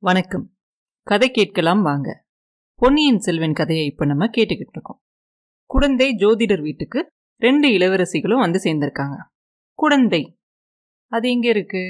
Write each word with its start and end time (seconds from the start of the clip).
வணக்கம். 0.00 0.54
கதை 1.02 1.30
கேட்கலாம் 1.30 1.82
வாங்க. 1.82 2.24
பொன்னியின் 2.74 3.18
செல்வன் 3.18 3.52
கதையை 3.52 3.86
இப்போ 3.86 4.04
நம்ம 4.04 4.26
கேட்டுக்கிட்டு 4.26 4.72
இருக்கோம். 4.72 5.00
குடந்தை 5.64 6.14
ஜோதிடர் 6.14 6.60
வீட்டுக்கு 6.60 7.12
ரெண்டு 7.36 7.68
இளவரசிகளும் 7.68 8.38
வந்து 8.38 8.60
சேர்ந்திருக்காங்க. 8.64 9.16
குடந்தை. 9.74 10.38
அது 11.06 11.30
எங்கே 11.30 11.48
இருக்கு? 11.48 11.82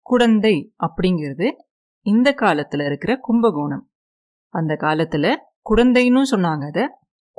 குடந்தை 0.00 0.74
அப்படிங்கிறது 0.86 1.50
இந்த 2.00 2.32
காலத்தில் 2.32 2.80
இருக்கிற 2.80 3.16
கும்பகோணம். 3.16 3.90
அந்த 4.48 4.76
காலத்தில் 4.76 5.38
குடந்தைன்னு 5.70 6.22
சொன்னாங்க 6.30 6.66
அதை 6.66 6.88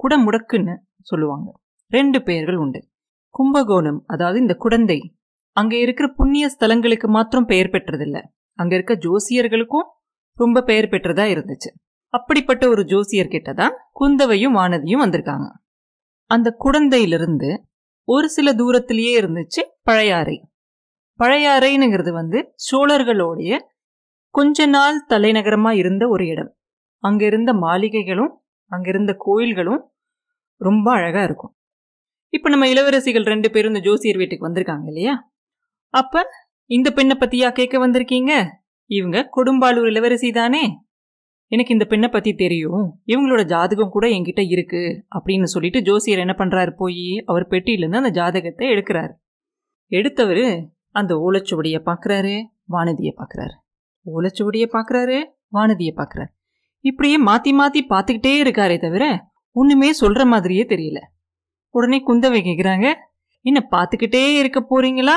குடமுடக்குன்னு 0.03 0.77
சொல்லுவாங்க. 1.01 1.51
ரெண்டு 1.87 2.23
பெயர்கள் 2.23 2.55
உண்டு. 2.55 2.89
கும்பகோணம் 3.29 4.03
அதாவது 4.07 4.39
இந்த 4.39 4.53
குடந்தை. 4.53 5.17
அங்கே 5.51 5.79
இருக்கிற 5.79 6.13
புண்ணிய 6.15 6.55
ஸ்தலங்களுக்கு 6.59 7.07
மாத்திரம் 7.07 7.45
பெயர் 7.45 7.67
பெற்றதில்லை. 7.67 8.23
அங்க 8.55 8.75
இருக்க 8.75 8.93
ஜோசியர்களுக்கும் 8.95 9.87
ரொம்ப 10.33 10.61
பெயர் 10.61 10.85
பெற்றதா 10.85 11.25
இருந்துச்சு. 11.35 11.69
அப்படிப்பட்ட 12.13 12.67
ஒரு 12.67 12.85
ஜோசியர் 12.85 13.27
கிட்ட 13.27 13.53
தான் 13.53 13.73
குந்தவையும் 13.93 14.55
வானதியும் 14.55 15.03
வந்திருக்காங்க. 15.03 15.47
அந்த 16.29 16.55
குடந்தையிலிருந்து 16.59 17.49
ஒரு 18.07 18.29
சில 18.29 18.53
தூரத்திலேயே 18.53 19.21
இருந்துச்சு 19.21 19.61
பழையாறை. 19.83 20.49
பழையாறைங்கிறது 21.19 22.11
வந்து 22.11 22.53
சோழர்களுடைய 22.71 23.59
கொஞ்ச 24.29 24.65
நாள் 24.65 25.05
தலைநகரமா 25.09 25.71
இருந்த 25.71 26.07
ஒரு 26.07 26.25
இடம். 26.27 26.55
அங்க 27.03 27.25
இருந்த 27.25 27.53
மாளிகைகளும் 27.53 28.33
அங்க 28.71 28.89
இருந்த 28.89 29.15
கோயில்களும் 29.17 29.91
ரொம்ப 30.61 30.91
அழகா 30.91 31.23
இருக்கும். 31.23 31.53
இப்ப 32.29 32.49
நம்ம 32.49 32.67
இளவரசிகள் 32.67 33.25
ரெண்டு 33.25 33.51
பேரும் 33.51 33.73
இந்த 33.73 33.89
ஜோசியர் 33.89 34.17
வீட்டுக்கு 34.17 34.47
வந்திருக்காங்க 34.47 34.85
இல்லையா? 34.85 35.31
அப்ப 35.89 36.23
இந்த 36.69 36.91
பெண்ணை 36.91 37.15
பத்தியா 37.19 37.51
கேட்க 37.51 37.87
வந்திருக்கீங்க? 37.87 38.33
இவங்க 38.89 39.17
கொடும்பாலூர் 39.35 39.87
இளவரசி 39.87 40.31
தானே? 40.31 40.63
எனக்கு 41.51 41.73
இந்த 41.73 41.85
பெண்ணை 41.85 42.07
பத்தி 42.07 42.33
தெரியும். 42.33 43.01
இவங்களோட 43.05 43.43
ஜாதகம் 43.43 43.89
கூட 43.89 44.07
என்கிட்ட 44.07 44.41
இருக்கு 44.47 45.05
அப்படின்னு 45.15 45.43
சொல்லிட்டு 45.43 45.81
ஜோசியர் 45.81 46.19
என்ன 46.19 46.35
பண்றாரு? 46.37 46.71
போய் 46.75 47.23
அவர் 47.25 47.47
பெட்டியிலேருந்து 47.47 47.95
அந்த 47.95 48.09
ஜாதகத்தை 48.09 48.67
எடுக்கிறாரு. 48.67 49.13
எடுத்தவர் 49.91 50.47
அந்த 50.91 51.13
ஓலைச்சுவடியை 51.15 51.81
பார்க்குறாரு 51.85 52.35
வானதியை 52.69 53.13
பார்க்குறாரு 53.17 53.55
ஓலைச்சுவடியை 54.05 54.67
பார்க்குறாரு 54.71 55.17
வானதியை 55.51 55.93
பார்க்குறாரு 55.95 56.31
இப்படியே 56.79 57.23
மாத்தி 57.23 57.51
மாத்தி 57.59 57.81
பார்த்துக்கிட்டே 57.89 58.33
இருக்காரே 58.43 58.79
தவிர 58.79 59.05
ஒண்ணுமே 59.51 59.89
சொல்ற 60.01 60.25
மாதிரியே 60.25 60.63
தெரியல. 60.63 60.99
உடனே 61.69 62.03
குந்தவை 62.07 62.39
கேட்குறாங்க 62.47 62.87
என்ன 63.45 63.59
பார்த்துக்கிட்டே 63.71 64.23
இருக்க 64.37 64.59
போறீங்களா? 64.69 65.15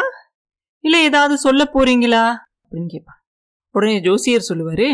இல்ல 0.84 1.02
ஏதாவது 1.02 1.38
சொல்ல 1.38 1.62
போறீங்களா? 1.74 2.24
அப்படின்னு 2.62 2.90
கேட்பா 2.94 3.14
உடனே 3.74 4.00
ஜோசியர் 4.00 4.48
சொல்லுவாரு 4.48 4.88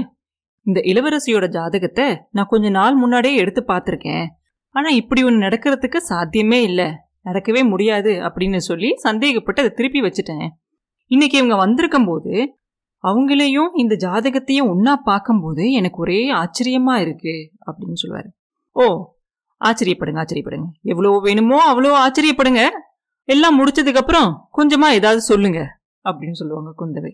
இந்த 0.67 0.81
இளவரசியோட 0.85 1.47
ஜாதகத்தை 1.49 2.07
நான் 2.31 2.47
கொஞ்ச 2.47 2.69
நாள் 2.69 2.95
முன்னாடியே 2.95 3.35
எடுத்து 3.37 3.65
பார்த்துருக்கேன். 3.69 4.27
ஆனா 4.75 4.89
இப்படி 4.89 5.25
ஒன்று 5.25 5.47
நடக்கிறதுக்கு 5.47 5.97
சாத்தியமே 5.97 6.63
இல்லை. 6.63 6.87
நடக்கவே 7.25 7.69
முடியாது 7.69 8.13
அப்படின்னு 8.27 8.57
சொல்லி 8.57 8.91
சந்தேகப்பட்டு 9.03 9.63
அதை 9.63 9.73
திருப்பி 9.75 10.01
வச்சுட்டேன். 10.01 10.47
இன்னைக்கு 11.11 11.37
இவங்க 11.39 11.57
வந்திருக்கும் 11.57 12.05
போது 12.05 12.33
அவங்களையும் 13.05 13.71
இந்த 13.75 13.95
ஜாதகத்தையும் 13.95 14.71
ஒன்னா 14.73 14.93
பார்க்கும்போது 15.05 15.65
எனக்கு 15.71 15.99
ஒரே 16.01 16.33
ஆச்சரியமா 16.33 16.95
இருக்கு 17.01 17.35
அப்படின்னு 17.67 18.01
சொல்லுவாரு. 18.03 18.29
ஓ 18.77 18.85
ஆச்சரியப்படுங்க 19.61 20.21
ஆச்சரியப்படுங்க. 20.23 20.69
எவ்வளோ 20.83 21.21
வேணுமோ 21.23 21.59
அவ்வளோ 21.73 21.93
ஆச்சரியப்படுங்க. 22.05 22.63
எல்லாம் 23.25 23.57
முடிச்சதுக்கு 23.59 23.95
அப்புறம் 23.95 24.49
கொஞ்சமா 24.59 24.89
ஏதாவது 24.91 25.21
சொல்லுங்க 25.21 25.61
அப்படின்னு 26.05 26.33
சொல்லுவாங்க 26.33 26.71
குந்தவை. 26.81 27.13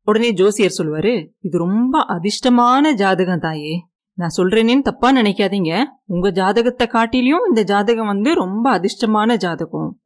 உடனே 0.00 0.32
ஜோசியர் 0.32 0.76
சொல்லுவாரு 0.78 1.28
இது 1.40 1.58
ரொம்ப 1.58 2.06
அதிர்ஷ்டமான 2.08 2.92
ஜாதகம் 2.92 3.38
தாயே. 3.38 3.84
நான் 4.14 4.34
சொல்றேனேன்னு 4.36 4.80
தப்பா 4.80 5.12
நினைக்காதீங்க. 5.12 5.82
உங்க 6.04 6.30
ஜாதகத்தை 6.30 6.86
காட்டிலையும் 6.92 7.44
இந்த 7.48 7.62
ஜாதகம் 7.62 8.06
வந்து 8.06 8.34
ரொம்ப 8.34 8.80
அதிர்ஷ்டமான 8.80 9.36
ஜாதகம். 9.36 10.00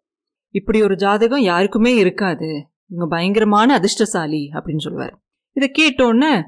இப்படி 0.50 0.82
ஒரு 0.82 0.96
ஜாதகம் 0.96 1.40
யாருக்குமே 1.40 1.94
இருக்காது. 1.94 2.68
இவங்க 2.86 3.16
பயங்கரமான 3.16 3.74
அதிர்ஷ்டசாலி 3.74 4.50
அப்படின்னு 4.54 4.78
சொல்லுவார். 4.78 5.22
இதை 5.52 5.70
கேட்டோன்னு 5.78 6.42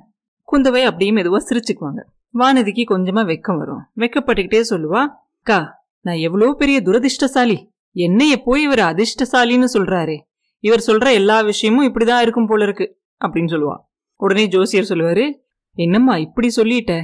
குந்தவை 0.52 0.82
அப்படியே 0.82 1.12
மெதுவாக 1.12 1.46
சிரிச்சுக்குவாங்க. 1.48 2.00
வானதிக்கு 2.38 2.84
கொஞ்சமாக 2.84 3.32
வெக்கம் 3.32 3.58
வரும். 3.58 3.82
வெக்கப்பட்டுக்கிட்டே 3.96 4.62
சொல்லுவா 4.70 5.06
அக்கா 5.38 5.86
நான் 6.00 6.16
எவ்வளோ 6.16 6.52
பெரிய 6.52 6.80
துரதிர்ஷ்டசாலி. 6.80 7.58
என்னைய 7.92 8.42
போய் 8.42 8.62
இவர் 8.62 8.78
அதிர்ஷ்டசாலின்னு 8.78 9.64
சொல்றாரு. 9.72 10.20
இவர் 10.58 10.84
சொல்ற 10.86 11.12
எல்லா 11.12 11.40
விஷயமும் 11.40 11.94
இப்படிதான் 11.94 12.20
இருக்கும் 12.20 12.46
போல 12.46 12.64
இருக்கு 12.64 13.00
அப்படின்னு 13.24 13.56
சொல்லுவா. 13.56 13.76
உடனே 14.16 14.46
ஜோசியர் 14.46 14.84
சொல்லுவாரு 14.84 15.32
என்னம்மா 15.72 16.16
இப்படி 16.16 16.52
சொல்லிட்ட? 16.56 17.02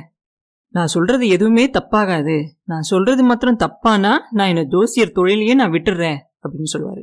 நான் 0.68 0.86
சொல்றது 0.86 1.28
எதுவுமே 1.28 1.70
தப்பாகாது. 1.70 2.46
நான் 2.64 2.82
சொல்றது 2.82 3.22
மாத்திரம் 3.22 3.56
தப்பானா? 3.56 4.18
நான் 4.30 4.48
என்ன 4.48 4.62
ஜோசியர் 4.62 5.12
தொழிலையே 5.12 5.54
நான் 5.54 5.70
விட்டுடுறேன் 5.70 6.16
அப்படின்னு 6.42 6.78
சொல்லுவாரு. 6.78 7.02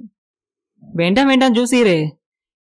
வேண்டாம் 0.94 1.28
வேண்டாம் 1.28 1.54
ஜோசியரே. 1.54 2.12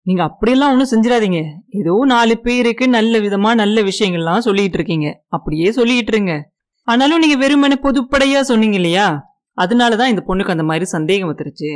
நீங்க 0.01 0.23
அப்படியெல்லாம் 0.23 0.79
ஒன்றும் 0.79 1.01
செஞ்சிடாதீங்க. 1.01 1.53
ஏதோ 1.69 2.03
நாலு 2.05 2.39
பேருக்கு 2.39 2.87
நல்ல 2.87 3.19
விதமா 3.19 3.55
நல்ல 3.55 3.81
விஷயங்கள்லாம் 3.81 4.37
சொல்லிட்டு 4.37 4.73
இருக்கீங்க. 4.73 5.23
அப்படியே 5.27 5.71
சொல்லிட்டு 5.71 6.13
இருங்க. 6.13 6.51
ஆனாலும் 6.83 7.19
நீங்க 7.19 7.35
வெறுமனே 7.35 7.73
பொதுப்படையா 7.73 8.39
சொன்னீங்க 8.39 8.75
இல்லையா? 8.75 9.36
அதனால 9.57 9.95
தான் 9.95 10.11
இந்த 10.13 10.21
பொண்ணுக்கு 10.27 10.55
அந்த 10.55 10.63
மாதிரி 10.63 10.85
சந்தேகம் 10.85 11.29
வந்துருச்சு. 11.31 11.71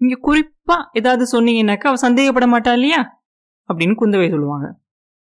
நீங்க 0.00 0.16
குறிப்பா 0.28 0.76
ஏதாவது 0.92 1.24
சொன்னீங்கன்னாக்கா 1.32 1.88
அவ 1.92 1.98
சந்தேகப்பட 2.06 2.46
மாட்டா 2.54 2.72
இல்லையா? 2.72 3.00
அப்படின்னு 3.68 3.94
குந்தவை 4.00 4.28
சொல்லுவாங்க. 4.30 4.66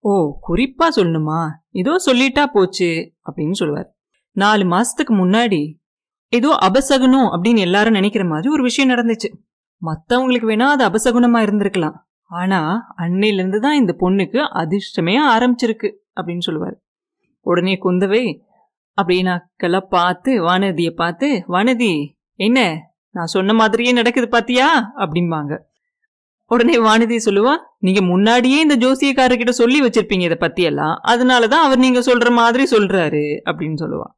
ஓ 0.04 0.12
குறிப்பா 0.48 0.86
சொல்லணுமா? 0.96 1.40
ஏதோ 1.70 1.92
சொல்லிட்டா 2.06 2.44
போச்சு 2.46 2.90
அப்படின்னு 3.28 3.52
சொல்லுவார். 3.52 3.88
நாலு 4.36 4.64
மாசத்துக்கு 4.64 5.14
முன்னாடி 5.22 5.60
ஏதோ 6.32 6.50
அபசகுனம் 6.68 7.28
அப்படின்னு 7.34 7.58
எல்லாரும் 7.58 7.92
நினைக்கிற 7.92 8.24
மாதிரி 8.24 8.48
ஒரு 8.48 8.62
விஷயம் 8.62 8.92
நடந்துச்சு. 8.92 9.28
மற்றவங்களுக்கு 9.82 10.48
வேணா 10.52 10.68
அது 10.74 10.82
அபசகுனமா 10.88 11.40
இருந்திருக்கலாம். 11.46 11.96
ஆனா 12.30 12.60
அன்னையிலேருந்து 12.98 13.58
தான் 13.58 13.78
இந்த 13.80 13.92
பொண்ணுக்கு 14.00 14.40
அதிர்ஷ்டமே 14.62 15.14
ஆரம்பிச்சிருக்கு 15.34 15.88
அப்படின்னு 16.18 16.44
சொல்லுவார். 16.48 16.76
உடனே 17.46 17.74
குந்தவை 17.84 18.22
அப்படின்னாக்கெல்லாம் 19.00 19.86
பார்த்து 19.90 20.44
வானதியை 20.44 20.90
பார்த்து 20.90 21.44
வானதி 21.48 22.06
என்ன? 22.34 22.86
நான் 23.10 23.26
சொன்ன 23.26 23.52
மாதிரியே 23.52 23.92
நடக்குது 23.92 24.28
பாத்தியா? 24.28 24.92
அப்படிம்பாங்க. 24.96 25.58
உடனே 26.46 26.76
வானதி 26.76 27.18
சொல்லுவா 27.24 27.56
நீங்க 27.78 28.02
முன்னாடியே 28.02 28.60
இந்த 28.60 28.76
ஜோசியக்காரர்கிட்ட 28.76 29.48
சொல்லி 29.48 29.80
வச்சிருப்பீங்க 29.80 30.30
இதை 30.30 30.36
பத்தியெல்லாம். 30.40 30.94
அதனாலதான் 31.08 31.64
அவர் 31.64 31.78
நீங்க 31.78 32.00
சொல்ற 32.00 32.30
மாதிரி 32.30 32.64
சொல்றாரு 32.76 33.40
அப்படின்னு 33.44 33.74
சொல்லுவா. 33.80 34.16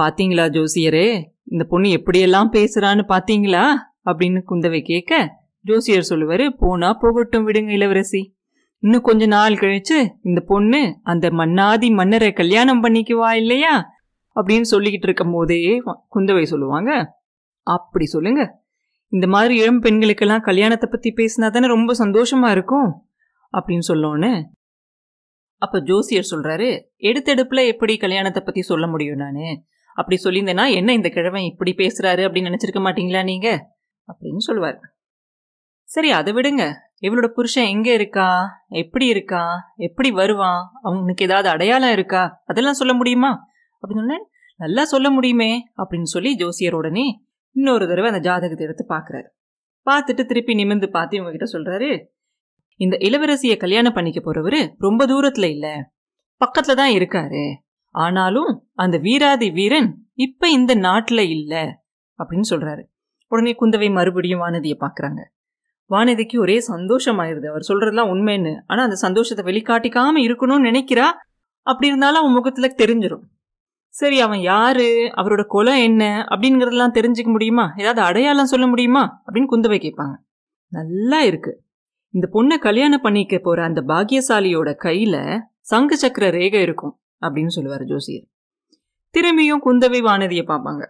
பாத்தீங்களா 0.00 0.46
ஜோசியரே? 0.48 1.24
இந்த 1.44 1.64
பொண்ணு 1.64 1.88
எப்படியெல்லாம் 1.88 2.48
பேசுறான்னு 2.52 3.04
பாத்தீங்களா? 3.08 3.74
அப்படின்னு 4.04 4.42
குந்தவை 4.50 4.84
கேட்க 4.84 5.36
ஜோசியர் 5.60 6.06
சொல்லுவாரு 6.08 6.50
போனா 6.58 6.92
போகட்டும் 6.92 7.48
விடுங்க 7.48 7.68
இளவரசி. 7.68 8.34
இன்னும் 8.78 9.00
கொஞ்ச 9.00 9.26
நாள் 9.26 9.52
கழிச்சு 9.52 10.08
இந்த 10.22 10.40
பொண்ணு 10.40 10.98
அந்த 11.02 11.30
மன்னாதி 11.30 11.90
மன்னரை 11.90 12.32
கல்யாணம் 12.32 12.82
பண்ணிக்குவா 12.84 13.32
இல்லையா? 13.32 13.94
அப்படின்னு 14.38 14.66
சொல்லிக்கிட்டு 14.72 15.08
இருக்கும் 15.08 15.34
போதே 15.36 15.60
குந்தவை 16.14 16.44
சொல்லுவாங்க 16.52 16.90
அப்படி 17.66 18.06
சொல்லுங்க. 18.14 18.42
இந்த 19.12 19.26
மாதிரி 19.34 19.54
இளம் 19.62 19.82
பெண்களுக்கெல்லாம் 19.82 20.46
கல்யாணத்தை 20.48 20.86
பற்றி 20.90 21.10
பேசினா 21.18 21.48
தானே 21.50 21.66
ரொம்ப 21.66 21.92
சந்தோஷமா 22.04 22.48
இருக்கும்? 22.56 22.88
அப்படின்னு 23.52 23.86
சொல்லோன்னு 23.92 24.32
அப்போ 25.62 25.78
ஜோசியர் 25.80 26.30
சொல்கிறாரு 26.30 26.68
எடுத்தெடுப்பில் 27.08 27.70
எப்படி 27.72 27.94
கல்யாணத்தை 27.96 28.42
பற்றி 28.42 28.62
சொல்ல 28.62 28.86
முடியும் 28.86 29.20
நான்? 29.22 29.54
அப்படி 29.96 30.16
சொல்லியிருந்தேன்னா 30.24 30.64
என்ன 30.78 30.90
இந்த 30.92 31.08
கிழவன் 31.08 31.48
இப்படி 31.50 31.72
பேசுகிறாரு 31.76 32.22
அப்படின்னு 32.26 32.50
நினச்சிருக்க 32.50 32.80
மாட்டீங்களா 32.86 33.22
நீங்கள் 33.24 33.60
அப்படின்னு 34.08 34.42
சொல்லுவார். 34.48 34.78
சரி 35.88 36.10
அதை 36.10 36.32
விடுங்க. 36.32 36.64
இவளோட 37.06 37.26
புருஷன் 37.26 37.70
எங்கே 37.74 37.92
இருக்கா? 37.94 38.28
எப்படி 38.82 39.06
இருக்கா? 39.06 39.42
எப்படி 39.86 40.10
வருவான்? 40.10 40.62
அவனுக்கு 40.82 41.24
ஏதாவது 41.24 41.48
அடையாளம் 41.48 41.92
இருக்கா? 41.92 42.22
அதெல்லாம் 42.44 42.78
சொல்ல 42.80 42.94
முடியுமா? 42.94 43.30
அப்படின்னு 43.86 44.04
சொன்னேன் 44.04 44.26
நல்லா 44.56 44.84
சொல்ல 44.84 45.10
முடியுமே 45.10 45.64
அப்படின்னு 45.76 46.02
சொல்லி 46.02 46.34
ஜோசியர் 46.34 46.74
உடனே 46.74 47.24
இன்னொரு 47.50 47.88
தடவை 47.88 48.10
அந்த 48.10 48.20
ஜாதகத்தை 48.20 48.66
எடுத்து 48.66 48.84
பார்க்குறாரு. 48.88 49.28
பார்த்துட்டு 49.86 50.24
திருப்பி 50.24 50.54
நிமிந்து 50.54 50.90
பார்த்து 50.90 51.16
இவங்க 51.16 51.32
கிட்ட 51.36 51.46
சொல்றாரு 51.58 52.04
இந்த 52.80 52.96
இளவரசியை 53.00 53.56
கல்யாணம் 53.56 53.92
பண்ணிக்க 53.92 54.20
போறவரு 54.20 54.74
ரொம்ப 54.78 55.06
தூரத்துல 55.06 55.44
இல்ல 55.44 55.92
பக்கத்துல 56.40 56.74
தான் 56.74 56.90
இருக்காரு. 56.90 57.54
ஆனாலும் 57.94 58.68
அந்த 58.74 58.98
வீராதி 58.98 59.50
வீரன் 59.50 60.08
இப்ப 60.12 60.48
இந்த 60.48 60.74
நாட்டுல 60.74 61.18
இல்ல 61.18 61.82
அப்படின்னு 62.18 62.48
சொல்றாரு. 62.50 62.82
உடனே 63.26 63.56
குந்தவை 63.60 63.92
மறுபடியும் 63.92 64.40
வானதியை 64.40 64.76
பாக்குறாங்க 64.80 65.22
வானதிக்கு 65.90 66.38
ஒரே 66.38 66.64
சந்தோஷமாயிருது. 66.68 67.46
அவர் 67.46 67.64
சொல்றதுலாம் 67.68 68.10
உண்மைன்னு. 68.12 68.60
ஆனா 68.66 68.82
அந்த 68.82 68.94
சந்தோஷத்தை 68.94 69.42
வெளிக்காட்டிக்காம 69.44 70.22
இருக்கணும்னு 70.26 70.68
நினைக்கிறா? 70.70 71.06
அப்படி 71.60 71.86
இருந்தாலும் 71.86 72.20
அவன் 72.20 72.32
முகத்துல 72.32 72.74
தெரிஞ்சிடும் 72.78 73.24
சரி 73.96 74.20
அவன் 74.20 74.40
யாரு? 74.40 75.12
அவரோட 75.16 75.42
குலம் 75.42 75.76
என்ன? 75.76 76.26
அப்படிங்கிறதெல்லாம் 76.30 76.90
தெரிஞ்சுக்க 76.94 77.24
முடியுமா? 77.24 77.72
ஏதாவது 77.76 78.00
அடையாளம் 78.00 78.46
சொல்ல 78.46 78.66
முடியுமா? 78.66 79.22
அப்படின்னு 79.26 79.46
குந்தவை 79.50 79.80
கேட்பாங்க. 79.80 80.14
நல்லா 80.68 81.22
இருக்கு. 81.22 81.62
இந்த 82.10 82.28
பொண்ணை 82.32 82.58
கல்யாணம் 82.58 83.00
பண்ணிக்க 83.00 83.38
போற 83.38 83.64
அந்த 83.64 83.80
பாக்கியசாலியோட 83.80 84.74
கையில 84.84 85.40
சங்கு 85.60 85.96
சக்கர 85.96 86.30
ரேகை 86.30 86.62
இருக்கும் 86.62 87.00
அப்படின்னு 87.20 87.46
சொல்லுவார் 87.46 87.84
ஜோசியர். 87.84 88.24
திரும்பியும் 89.12 89.68
குந்தவை 89.68 90.00
வானதியை 90.00 90.44
பார்ப்பாங்க. 90.46 90.86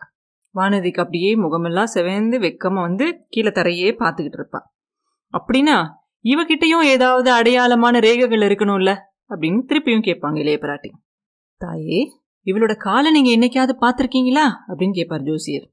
வானதிக்கு 0.55 0.99
அப்படியே 0.99 1.37
முகமெல்லாம் 1.37 1.91
செவந்து 1.95 2.39
வெக்கமா 2.39 2.81
வந்து 2.81 3.25
கீழே 3.29 3.49
தரையே 3.49 3.97
பார்த்துக்கிட்டு 3.99 4.43
இருப்பா. 4.43 4.61
அப்படின்னா 5.33 5.89
இவகிட்டையும் 6.25 6.83
ஏதாவது 6.83 7.33
அடையாளமான 7.33 7.95
ரேகைகள் 7.95 8.47
இருக்கணும்ல? 8.47 8.97
அப்படின்னு 9.29 9.63
திருப்பியும் 9.67 10.03
கேட்பாங்க 10.03 10.39
இளைய 10.39 10.59
பிராட்டி. 10.63 10.91
தாயே 11.57 12.25
இவளோட 12.47 12.77
காலை 12.77 13.21
நீங்க 13.21 13.31
என்னைக்காவது 13.37 13.71
பார்த்துருக்கீங்களா? 13.81 14.45
அப்படின்னு 14.69 14.93
கேட்பார் 14.93 15.23
ஜோசியர். 15.23 15.71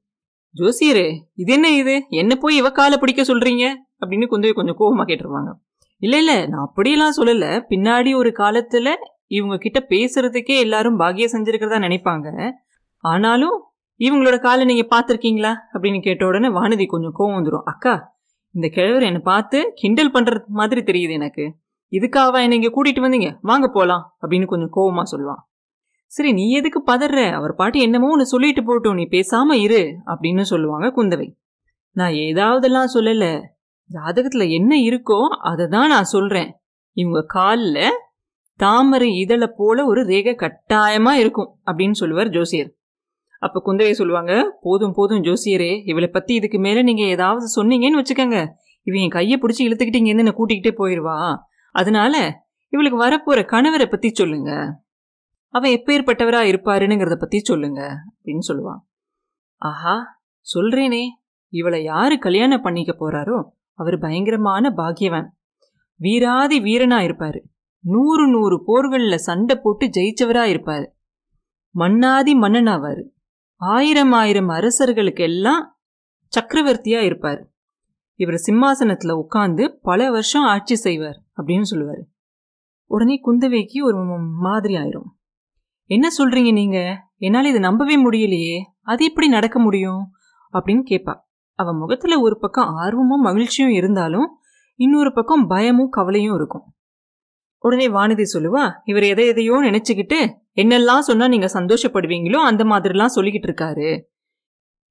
ஜோசியரே 0.56 1.20
இது 1.34 1.52
என்ன 1.52 1.70
இது? 1.70 2.06
என்ன 2.08 2.34
போய் 2.34 2.56
இவ 2.56 2.70
காலை 2.70 2.98
பிடிக்க 2.98 3.22
சொல்றீங்க? 3.22 3.74
அப்படின்னு 4.00 4.24
குந்தவை 4.24 4.52
கொஞ்சம் 4.52 4.78
கோபமா 4.78 5.02
கேட்டுருவாங்க. 5.02 5.52
இல்ல 5.98 6.16
இல்ல 6.16 6.46
நான் 6.46 6.66
அப்படியெல்லாம் 6.66 7.12
சொல்லல. 7.16 7.64
பின்னாடி 7.68 8.16
ஒரு 8.16 8.32
காலத்துல 8.38 8.94
இவங்க 9.26 9.56
கிட்ட 9.56 9.86
பேசுறதுக்கே 9.88 10.58
எல்லாரும் 10.58 10.96
பாக்கியம் 10.96 11.30
செஞ்சிருக்கிறதா 11.32 11.78
நினைப்பாங்க. 11.78 12.50
ஆனாலும் 12.96 13.64
இவங்களோட 13.98 14.38
காலை 14.38 14.64
நீங்க 14.64 14.86
பார்த்துருக்கீங்களா? 14.96 15.54
அப்படின்னு 15.72 16.00
கேட்ட 16.00 16.26
உடனே 16.26 16.48
வானதி 16.48 16.86
கொஞ்சம் 16.86 17.14
கோவம் 17.18 17.44
வந்துடும் 17.44 17.62
அக்கா 17.62 18.12
இந்த 18.50 18.68
கிழவர் 18.68 19.02
என்னை 19.02 19.20
பார்த்து 19.20 19.72
கிண்டல் 19.74 20.12
பண்றது 20.12 20.46
மாதிரி 20.46 20.80
தெரியுது 20.80 21.10
எனக்கு. 21.10 21.54
இதுக்காக 21.90 22.42
என்னை 22.42 22.62
இங்க 22.62 22.82
கூட்டிட்டு 22.82 22.94
வந்தீங்க? 22.94 23.38
வாங்க 23.40 23.68
போலாம் 23.68 24.16
அப்படின்னு 24.22 24.46
கொஞ்சம் 24.46 24.72
கோவமா 24.76 25.02
சொல்லுவான். 25.16 25.53
சரி 26.16 26.32
நீ 26.32 26.50
எதுக்கு 26.50 26.80
பதற 26.86 27.32
அவர் 27.32 27.54
பாட்டு 27.54 27.78
என்னமோ 27.80 28.10
ஒன்று 28.10 28.26
சொல்லிட்டு 28.26 28.62
போட்டோம் 28.62 28.94
நீ 28.94 29.04
பேசாம 29.10 29.52
இரு 29.52 29.80
அப்படின்னு 30.06 30.40
சொல்லுவாங்க 30.40 30.86
குந்தவை. 30.88 31.26
நான் 31.96 32.12
ஏதாவதெல்லாம் 32.12 32.92
சொல்லல. 32.94 33.24
ஜாதகத்துல 33.90 34.50
என்ன 34.50 34.76
இருக்கோ 34.76 35.18
அதை 35.28 35.66
தான் 35.66 35.88
நான் 35.88 36.04
சொல்றேன். 36.04 36.50
இவங்க 36.92 37.24
காலில் 37.26 37.98
தாமரை 38.60 39.08
இதழை 39.16 39.48
போல 39.56 39.86
ஒரு 39.86 40.04
ரேகை 40.04 40.34
கட்டாயமா 40.34 41.12
இருக்கும் 41.12 41.50
அப்படின்னு 41.66 41.90
சொல்லுவார் 41.90 42.28
ஜோசியர். 42.28 42.70
அப்ப 43.38 43.62
குந்தவை 43.66 43.90
சொல்லுவாங்க 43.90 44.34
போதும் 44.60 44.94
போதும் 44.94 45.22
ஜோசியரே 45.22 45.72
இவளை 45.84 46.08
பத்தி 46.08 46.34
இதுக்கு 46.34 46.58
மேல 46.58 46.82
நீங்க 46.82 47.04
ஏதாவது 47.04 47.46
சொன்னீங்கன்னு 47.56 48.00
வச்சுக்கோங்க. 48.02 48.38
இவன் 48.82 49.00
என் 49.00 49.08
கையை 49.08 49.38
பிடிச்சி 49.40 49.62
இழுத்துக்கிட்டீங்க 49.66 50.14
என்ன 50.14 50.34
கூட்டிக்கிட்டே 50.38 50.74
போயிடுவா 50.78 51.18
அதனால 51.74 52.14
இவளுக்கு 52.68 52.98
வரப்போற 53.06 53.40
கணவரை 53.52 53.86
பத்தி 53.86 54.08
சொல்லுங்க. 54.08 54.82
அவன் 55.54 55.70
எப்பேற்பட்டவராக 55.70 56.48
இருப்பாருனுங்கிறத 56.52 57.14
பற்றி 57.14 57.38
சொல்லுங்க 57.38 57.80
அப்படின்னு 57.90 58.42
சொல்லுவான். 58.48 58.80
ஆஹா 59.56 60.22
சொல்றேனே. 60.46 61.02
இவளை 61.48 61.82
யாரு 61.82 62.18
கல்யாணம் 62.18 62.62
பண்ணிக்க 62.62 62.92
போறாரோ 62.92 63.48
அவர் 63.72 63.98
பயங்கரமான 63.98 64.72
பாக்கியவன். 64.76 65.28
வீராதி 65.96 66.62
வீரனா 66.62 66.98
இருப்பாரு. 67.04 67.40
நூறு 67.84 68.28
நூறு 68.28 68.62
போர்களில் 68.64 69.16
சண்டை 69.16 69.56
போட்டு 69.62 69.86
ஜெயிச்சவரா 69.86 70.44
இருப்பாரு. 70.54 70.86
மன்னாதி 71.74 72.38
மன்னனாவார் 72.40 73.02
ஆயிரம் 73.60 74.12
ஆயிரம் 74.12 74.48
அரசர்களுக்கு 74.48 75.22
எல்லாம் 75.22 75.80
சக்கரவர்த்தியா 76.32 77.00
இருப்பார். 77.00 77.42
இவர் 78.14 78.34
சிம்மாசனத்தில் 78.34 79.12
உட்கார்ந்து 79.12 79.78
பல 79.82 80.10
வருஷம் 80.10 80.42
ஆட்சி 80.42 80.76
செய்வார் 80.76 81.22
அப்படின்னு 81.36 81.62
சொல்லுவார். 81.62 82.02
உடனே 82.90 83.20
குந்தவைக்கு 83.20 83.82
ஒரு 83.82 84.04
மாதிரி 84.40 84.74
ஆயிரும். 84.74 85.12
என்ன 85.86 86.08
சொல்றீங்க 86.18 86.52
நீங்க? 86.52 87.04
என்னால் 87.16 87.44
இதை 87.44 87.60
நம்பவே 87.60 88.10
முடியலையே. 88.10 88.62
அது 88.82 89.04
எப்படி 89.04 89.28
நடக்க 89.28 89.58
முடியும்? 89.58 90.12
அப்படின்னு 90.52 90.82
கேட்பா 90.90 91.14
அவ 91.54 91.72
முகத்துல 91.72 92.20
ஒரு 92.20 92.38
பக்கம் 92.38 92.66
ஆர்வமும் 92.66 93.20
மகிழ்ச்சியும் 93.20 93.72
இருந்தாலும் 93.72 94.38
இன்னொரு 94.74 95.12
பக்கம் 95.12 95.46
பயமும் 95.46 95.88
கவலையும் 95.88 96.34
இருக்கும். 96.34 96.74
உடனே 97.58 97.88
வானதி 97.88 98.22
சொல்லுவா 98.38 98.72
இவர் 98.84 99.02
எதை 99.02 99.26
எதையோ 99.26 99.52
நினைச்சுக்கிட்டு 99.52 100.36
என்னெல்லாம் 100.56 100.98
சொன்னா 100.98 101.28
நீங்க 101.28 101.46
சந்தோஷப்படுவீங்களோ 101.46 102.36
அந்த 102.36 102.64
மாதிரிலாம் 102.64 103.14
சொல்லிக்கிட்டு 103.14 103.48
இருக்காரு. 103.50 104.02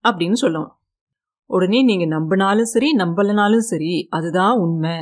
அப்படின்னு 0.03 0.33
சொல்லுவோம் 0.33 0.77
உடனே 1.45 1.83
நீங்க 1.83 2.19
நம்பினாலும் 2.19 2.61
சரி 2.61 2.95
நம்பலனாலும் 2.97 3.65
சரி 3.71 4.07
அதுதான் 4.09 4.57
உண்மை. 4.57 4.97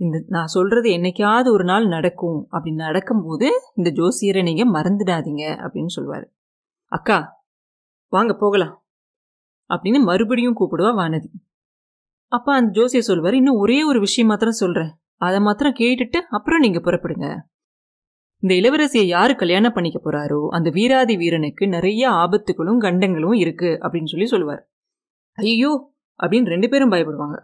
இந்த 0.00 0.16
நான் 0.34 0.52
சொல்கிறது 0.54 0.88
என்னைக்காவது 0.96 1.48
ஒரு 1.56 1.64
நாள் 1.64 1.86
நடக்கும். 1.94 2.38
அப்படி 2.54 2.70
நடக்கும்போது 2.84 3.48
இந்த 3.78 3.88
ஜோசியரை 3.98 4.42
நீங்கள் 4.48 4.72
மறந்துடாதீங்க 4.76 5.44
அப்படின்னு 5.64 5.92
சொல்லுவார் 5.96 6.26
அக்கா 6.92 7.18
வாங்க 8.12 8.32
போகலாம். 8.34 8.74
அப்படின்னு 9.70 9.98
மறுபடியும் 10.10 10.56
கூப்பிடுவா 10.60 10.92
வானதி. 11.00 11.30
அப்போ 12.32 12.50
அந்த 12.54 12.70
ஜோசியர் 12.78 13.08
சொல்வார் 13.10 13.36
இன்னும் 13.40 13.60
ஒரே 13.64 13.78
ஒரு 13.90 13.98
விஷயம் 14.06 14.30
மாத்திரம் 14.32 14.60
சொல்கிறேன் 14.62 14.90
அதை 15.26 15.38
மாத்திரம் 15.46 15.78
கேட்டுட்டு 15.80 16.18
அப்புறம் 16.36 16.62
நீங்கள் 16.64 16.84
புறப்படுங்க. 16.86 17.26
இந்த 18.42 18.52
இளவரசியை 18.60 19.06
யார் 19.14 19.32
கல்யாணம் 19.40 19.74
பண்ணிக்க 19.76 19.98
போகிறாரோ 20.00 20.40
அந்த 20.56 20.68
வீராதி 20.76 21.14
வீரனுக்கு 21.22 21.64
நிறைய 21.76 22.02
ஆபத்துகளும் 22.22 22.80
கண்டங்களும் 22.86 23.38
இருக்குது 23.44 23.78
அப்படின்னு 23.84 24.12
சொல்லி 24.12 24.28
சொல்லுவார் 24.34 24.62
ஐயோ 25.38 25.72
அப்படின்னு 26.20 26.52
ரெண்டு 26.54 26.68
பேரும் 26.72 26.92
பயப்படுவாங்க. 26.94 27.36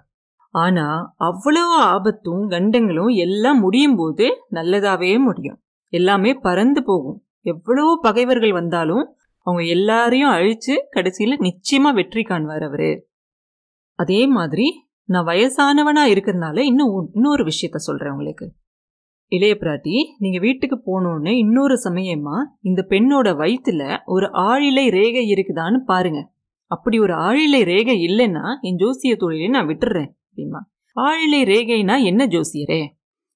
ஆனா 0.57 0.85
அவ்வளவு 1.17 1.75
ஆபத்தும் 1.81 2.49
கண்டங்களும் 2.49 3.13
எல்லாம் 3.25 3.59
முடியும் 3.59 3.97
போது 3.97 4.27
நல்லதாவே 4.51 5.19
முடியும். 5.19 5.59
எல்லாமே 5.93 6.35
பறந்து 6.35 6.81
போகும். 6.85 7.19
எவ்வளவு 7.41 8.01
பகைவர்கள் 8.01 8.53
வந்தாலும் 8.53 9.05
அவங்க 9.47 9.63
எல்லாரையும் 9.65 10.31
அழிச்சு 10.31 10.75
கடைசியில 10.97 11.35
நிச்சயமா 11.41 11.91
வெற்றி 11.95 12.23
காண்பார் 12.23 12.65
அவரு. 12.65 12.91
அதே 13.99 14.27
மாதிரி 14.27 14.67
நான் 15.05 15.27
வயசானவனா 15.27 16.03
இருக்கிறதுனால 16.13 16.59
இன்னும் 16.59 17.11
இன்னொரு 17.13 17.45
விஷயத்த 17.45 17.85
சொல்றேன் 17.89 18.13
உங்களுக்கு. 18.13 18.47
இளைய 19.33 19.57
பிராட்டி 19.61 19.97
நீங்க 20.19 20.39
வீட்டுக்கு 20.39 20.77
போனோன்னு 20.87 21.29
இன்னொரு 21.29 21.77
சமயமா 21.85 22.37
இந்த 22.61 22.87
பெண்ணோட 22.89 23.29
வயிற்றுல 23.43 23.99
ஒரு 24.07 24.27
ஆழிலை 24.27 24.87
ரேகை 24.91 25.25
இருக்குதான்னு 25.33 25.79
பாருங்க. 25.85 26.21
அப்படி 26.71 26.99
ஒரு 26.99 27.15
ஆழிலை 27.15 27.63
ரேகை 27.65 27.97
இல்லைன்னா 28.07 28.45
என் 28.61 28.77
ஜோசிய 28.77 29.17
தொழிலை 29.17 29.49
நான் 29.49 29.67
விட்டுறேன். 29.67 30.11
அப்படிமா. 30.37 30.61
ஆழிலை 30.95 31.45
ரேகைனா 31.45 32.05
என்ன 32.05 32.27
ஜோசியரே? 32.27 32.89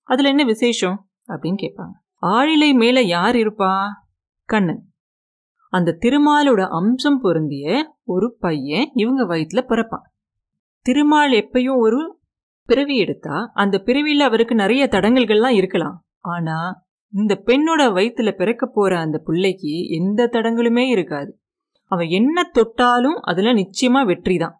அதில் 0.02 0.24
என்ன 0.24 0.44
விசேஷம்? 0.44 1.10
அப்படின்னு 1.28 1.56
கேட்பாங்க. 1.62 1.90
ஆழிலை 2.22 2.74
மேலே 2.74 3.06
யார் 3.06 3.34
இருப்பா? 3.34 3.86
கண்ணன். 4.44 4.84
அந்த 5.68 5.98
திருமாலோட 6.00 6.68
அம்சம் 6.68 7.20
பொருந்திய 7.20 7.96
ஒரு 8.02 8.36
பையன் 8.40 8.90
இவங்க 8.94 9.24
வயிற்றுல 9.24 9.60
பிறப்பான். 9.68 10.12
திருமால் 10.80 11.32
எப்பயும் 11.32 11.76
ஒரு 11.76 12.18
பிறவி 12.64 12.96
எடுத்தா 12.96 13.50
அந்த 13.54 13.78
பிறவியில் 13.78 14.20
அவருக்கு 14.20 14.54
நிறைய 14.54 14.88
தடங்கல்கள்லாம் 14.90 15.54
இருக்கலாம். 15.54 16.04
ஆனால் 16.18 16.74
இந்த 17.12 17.42
பெண்ணோட 17.46 17.80
வயிற்றுல 17.80 18.32
பிறக்க 18.32 18.66
போகிற 18.66 18.98
அந்த 18.98 19.18
பிள்ளைக்கு 19.18 19.86
எந்த 19.86 20.28
தடங்களுமே 20.32 20.88
இருக்காது. 20.88 21.40
அவன் 21.84 22.06
என்ன 22.06 22.42
தொட்டாலும் 22.42 23.14
அதில் 23.14 23.54
நிச்சயமாக 23.54 24.04
வெற்றி 24.04 24.36
தான் 24.36 24.59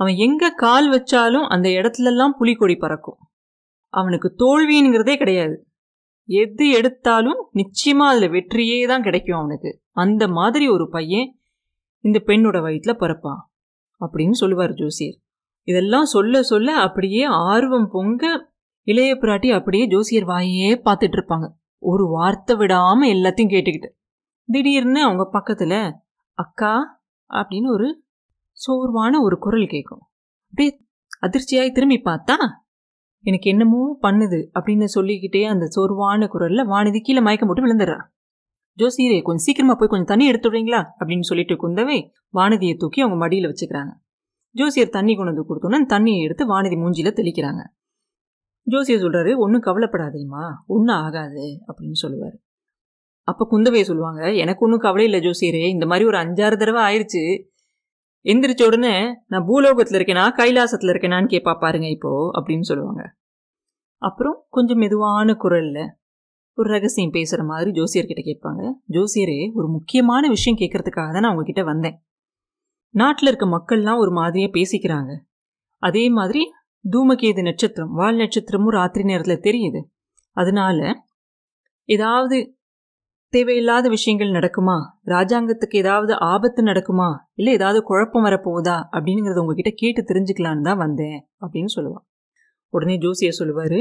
அவன் 0.00 0.16
எங்கே 0.16 0.48
கால் 0.56 0.88
வச்சாலும் 0.90 1.46
அந்த 1.48 1.68
இடத்துலலாம் 1.68 2.36
புலிக்கொடி 2.38 2.76
பறக்கும். 2.76 3.18
அவனுக்கு 3.94 4.28
தோல்விங்கிறதே 4.38 5.14
கிடையாது. 5.16 5.56
எது 6.28 6.64
எடுத்தாலும் 6.70 7.40
நிச்சயமாக 7.52 8.12
அதில் 8.14 8.30
வெற்றியே 8.30 8.86
தான் 8.86 9.02
கிடைக்கும் 9.02 9.38
அவனுக்கு. 9.38 9.70
அந்த 9.92 10.24
மாதிரி 10.28 10.68
ஒரு 10.68 10.86
பையன் 10.88 11.28
இந்த 12.04 12.18
பெண்ணோட 12.26 12.58
வயிற்றில் 12.60 13.00
பிறப்பான் 13.00 13.40
அப்படின்னு 14.00 14.30
சொல்லுவார் 14.30 14.72
ஜோசியர். 14.72 15.16
இதெல்லாம் 15.68 16.04
சொல்ல 16.04 16.42
சொல்ல 16.42 16.74
அப்படியே 16.78 17.22
ஆர்வம் 17.24 17.88
பொங்க 17.90 18.24
இளைய 18.86 19.12
பிராட்டி 19.14 19.48
அப்படியே 19.50 19.86
ஜோசியர் 19.86 20.26
வாயே 20.26 20.68
பார்த்துட்டு 20.84 21.16
இருப்பாங்க. 21.18 21.46
ஒரு 21.82 22.04
வார்த்தை 22.08 22.56
விடாமல் 22.56 23.12
எல்லாத்தையும் 23.12 23.52
கேட்டுக்கிட்டு. 23.54 23.90
திடீர்னு 24.48 25.00
அவங்க 25.02 25.24
பக்கத்தில் 25.24 25.80
அக்கா 26.38 26.74
அப்படின்னு 27.30 27.68
ஒரு 27.68 27.88
சோர்வான 28.60 29.20
ஒரு 29.20 29.38
குரல் 29.38 29.66
கேட்கும் 29.66 30.02
அப்படியே 30.48 30.70
அதிர்ச்சியாய் 31.26 31.72
திரும்பி 31.72 32.02
பார்த்தா? 32.04 32.36
எனக்கு 33.20 33.50
என்னமோ 33.50 33.98
பண்ணுது 34.02 34.38
அப்படின்னு 34.54 34.84
சொல்லிக்கிட்டே 34.84 35.44
அந்த 35.44 35.66
சோர்வான 35.66 36.28
குரலில் 36.28 36.68
வானதி 36.68 37.00
கீழே 37.00 37.20
மயக்கம் 37.20 37.48
போட்டு 37.48 37.64
விழுந்துடுறா. 37.64 37.98
ஜோசியரே 38.78 39.22
கொஞ்சம் 39.22 39.44
சீக்கிரமா 39.44 39.74
போய் 39.74 39.88
கொஞ்சம் 39.88 40.06
தண்ணி 40.06 40.30
எடுத்துடுறீங்களா 40.30 40.80
அப்படின்னு 40.98 41.20
சொல்லிட்டு 41.20 41.54
குந்தவை 41.54 42.10
வானதியை 42.32 42.76
தூக்கி 42.76 43.00
அவங்க 43.00 43.18
மடியில் 43.18 43.48
வச்சுக்கிறாங்க. 43.48 43.92
ஜோசியர் 44.54 44.88
தண்ணி 44.88 45.14
கொண்டு 45.14 45.32
வந்து 45.32 45.48
கொடுத்தோன்னு 45.48 45.88
தண்ணியை 45.94 46.20
எடுத்து 46.22 46.44
வானதி 46.54 46.76
மூஞ்சியில் 46.78 47.18
தெளிக்கிறாங்க. 47.20 47.62
ஜோசியர் 48.66 49.02
சொல்கிறாரு 49.02 49.36
ஒன்றும் 49.36 49.62
கவலைப்படாதேம்மா 49.62 50.44
ஒன்றும் 50.66 50.96
ஆகாது 50.96 51.62
அப்படின்னு 51.66 51.92
சொல்லுவார். 51.92 52.36
அப்போ 53.22 53.48
குந்தவையை 53.50 53.80
சொல்லுவாங்க 53.80 54.34
எனக்கு 54.34 54.64
ஒன்றும் 54.64 54.80
கவலை 54.80 55.04
இல்லை 55.04 55.20
ஜோசியரே 55.20 55.68
இந்த 55.68 55.86
மாதிரி 55.86 56.04
ஒரு 56.06 56.18
அஞ்சாறு 56.18 56.56
தடவை 56.56 56.82
ஆயிடுச்சு 56.82 57.22
எந்திரிச்ச 58.24 58.66
உடனே 58.66 59.22
நான் 59.26 59.44
பூலோகத்தில் 59.46 60.00
இருக்கேனா? 60.00 60.24
கைலாசத்தில் 60.36 60.92
இருக்கேனான்னு 60.92 61.32
கேட்பா 61.34 61.60
பாருங்க 61.60 61.88
இப்போ 61.88 62.30
அப்படின்னு 62.34 62.60
சொல்லுவாங்க. 62.60 63.14
அப்புறம் 63.96 64.46
கொஞ்சம் 64.50 64.78
மெதுவான 64.78 65.34
குரலில் 65.34 65.96
ஒரு 66.52 66.70
ரகசியம் 66.70 67.10
பேசுகிற 67.10 67.46
மாதிரி 67.48 67.70
ஜோசியர்கிட்ட 67.70 68.22
கேட்பாங்க. 68.28 68.70
ஜோசியரே 68.92 69.50
ஒரு 69.54 69.68
முக்கியமான 69.68 70.28
விஷயம் 70.28 70.58
கேட்கறதுக்காக 70.58 71.12
தான் 71.12 71.20
நான் 71.20 71.30
உங்ககிட்ட 71.30 71.62
வந்தேன். 71.62 72.02
நாட்டில் 72.94 73.28
இருக்க 73.28 73.46
மக்கள்லாம் 73.46 73.98
ஒரு 73.98 74.10
மாதிரியாக 74.10 74.52
பேசிக்கிறாங்க. 74.52 75.16
அதே 75.82 76.08
மாதிரி 76.08 76.50
தூமகேது 76.90 77.42
நட்சத்திரம் 77.42 77.92
வால் 77.92 78.16
நட்சத்திரமும் 78.16 78.76
ராத்திரி 78.78 79.04
நேரத்தில் 79.04 79.40
தெரியுது. 79.40 79.82
அதனால 80.32 80.94
ஏதாவது 81.84 82.57
தேவையில்லாத 83.32 83.88
விஷயங்கள் 83.88 84.30
நடக்குமா? 84.30 84.76
ராஜாங்கத்துக்கு 85.04 85.76
ஏதாவது 85.76 86.12
ஆபத்து 86.14 86.62
நடக்குமா? 86.62 87.08
இல்லை 87.34 87.52
ஏதாவது 87.52 87.82
குழப்பம் 87.82 88.24
வரப்போகுதா? 88.24 88.76
அப்படிங்கிறத 88.92 89.42
உங்ககிட்ட 89.42 89.72
கேட்டு 89.76 90.02
தெரிஞ்சுக்கலான்னு 90.02 90.60
தான் 90.60 90.76
வந்தேன் 90.76 91.18
அப்படின்னு 91.40 91.72
சொல்லுவான் 91.76 92.06
உடனே 92.72 92.96
ஜோசியர் 92.96 93.32
சொல்லுவார் 93.32 93.80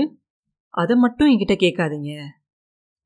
அதை 0.69 0.95
மட்டும் 0.95 1.29
என்கிட்ட 1.29 1.55
கேட்காதீங்க. 1.59 2.11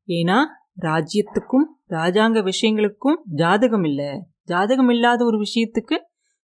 ஏன்னா 0.08 0.38
ராஜ்யத்துக்கும் 0.82 1.68
ராஜாங்க 1.90 2.40
விஷயங்களுக்கும் 2.44 3.18
ஜாதகம் 3.36 3.84
இல்லை. 3.84 4.10
ஜாதகம் 4.44 4.90
இல்லாத 4.90 5.22
ஒரு 5.26 5.38
விஷயத்துக்கு 5.38 5.98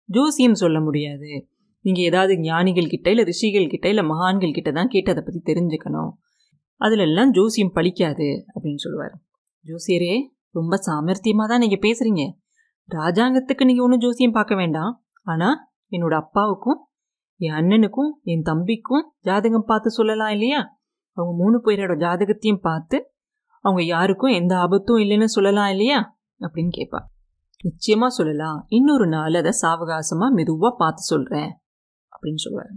ஜோசியம் 0.08 0.54
சொல்ல 0.54 0.80
முடியாது. 0.80 1.30
நீங்கள் 1.84 2.04
ஏதாவது 2.04 2.34
ஞானிகள் 2.40 2.86
கிட்ட 2.86 3.10
இல்லை 3.10 3.24
ரிஷிகள் 3.24 3.66
கிட்ட 3.66 3.88
இல்லை 3.88 4.04
மகான்கள் 4.04 4.50
கிட்ட 4.50 4.70
தான் 4.72 4.88
கேட்டு 4.88 5.10
அதை 5.10 5.22
பற்றி 5.24 5.40
தெரிஞ்சுக்கணும். 5.52 6.10
அதிலெல்லாம் 6.80 7.30
ஜோசியம் 7.30 7.74
பழிக்காது 7.74 8.28
அப்படின்னு 8.54 8.76
சொல்லுவார். 8.76 9.14
ஜோசியரே 9.66 10.14
ரொம்ப 10.50 10.74
சாமர்த்தியமாக 10.86 11.46
தான் 11.48 11.58
நீங்கள் 11.58 11.84
பேசுகிறீங்க 11.86 12.24
ராஜாங்கத்துக்கு 12.88 13.64
நீங்கள் 13.64 13.84
ஒன்றும் 13.84 14.00
ஜோசியம் 14.00 14.32
பார்க்க 14.32 14.54
வேண்டாம். 14.54 14.92
ஆனால் 15.22 15.56
என்னோட 15.90 16.14
அப்பாவுக்கும் 16.14 16.78
என் 17.36 17.56
அண்ணனுக்கும் 17.60 18.10
என் 18.22 18.42
தம்பிக்கும் 18.42 19.04
ஜாதகம் 19.20 19.64
பார்த்து 19.64 19.90
சொல்லலாம் 19.90 20.28
இல்லையா? 20.28 20.60
அவங்க 21.16 21.32
மூணு 21.42 21.56
பேரோட 21.64 21.94
ஜாதகத்தையும் 21.96 22.62
பார்த்து 22.62 22.96
அவங்க 23.60 23.82
யாருக்கும் 23.84 24.30
எந்த 24.30 24.56
ஆபத்தும் 24.56 24.96
இல்லைன்னு 24.96 25.24
சொல்லலாம் 25.24 25.68
இல்லையா? 25.68 25.98
அப்படின்னு 26.40 26.72
கேட்பா. 26.78 27.00
நிச்சயமாக 27.64 28.12
சொல்லலாம். 28.14 28.58
இன்னொரு 28.68 29.06
நாள் 29.06 29.34
அதை 29.34 29.52
சாவகாசமாக 29.62 30.34
மெதுவாக 30.34 30.72
பார்த்து 30.76 31.02
சொல்கிறேன் 31.02 31.50
அப்படின்னு 32.12 32.42
சொல்லுவார். 32.44 32.72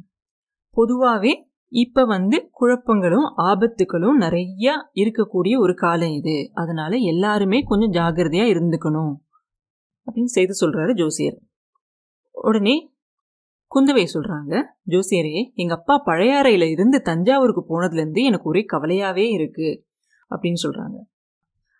பொதுவாகவே 0.77 1.34
இப்போ 1.72 2.06
வந்து 2.06 2.50
குழப்பங்களும் 2.62 3.34
ஆபத்துகளும் 3.38 4.16
நிறைய 4.16 4.92
இருக்கக்கூடிய 4.96 5.60
ஒரு 5.60 5.76
காலம் 5.76 6.12
இது. 6.12 6.52
அதனால 6.54 6.96
எல்லாருமே 6.96 7.62
கொஞ்சம் 7.62 7.92
ஜாகிரதையா 7.92 8.46
இருந்துக்கணும். 8.54 9.14
அப்படின்னு 10.06 10.24
செய்து 10.24 10.54
சொல்றாரு 10.62 10.94
ஜோசியர். 10.94 11.40
உடனே 12.32 12.94
குந்தவை 13.76 14.08
சொல்றாங்க 14.14 14.64
ஜோசியரே 14.90 15.54
எங்க 15.54 15.74
அப்பா 15.74 16.04
பழையாறையில் 16.06 16.70
இருந்து 16.70 17.02
தஞ்சாவூருக்கு 17.02 17.64
போனதுலேருந்து 17.70 18.24
எனக்கு 18.24 18.50
ஒரே 18.50 18.66
கவலையாவே 18.74 19.32
இருக்கு. 19.32 19.86
அப்படின்னு 20.30 20.68
சொல்றாங்க. 20.68 20.98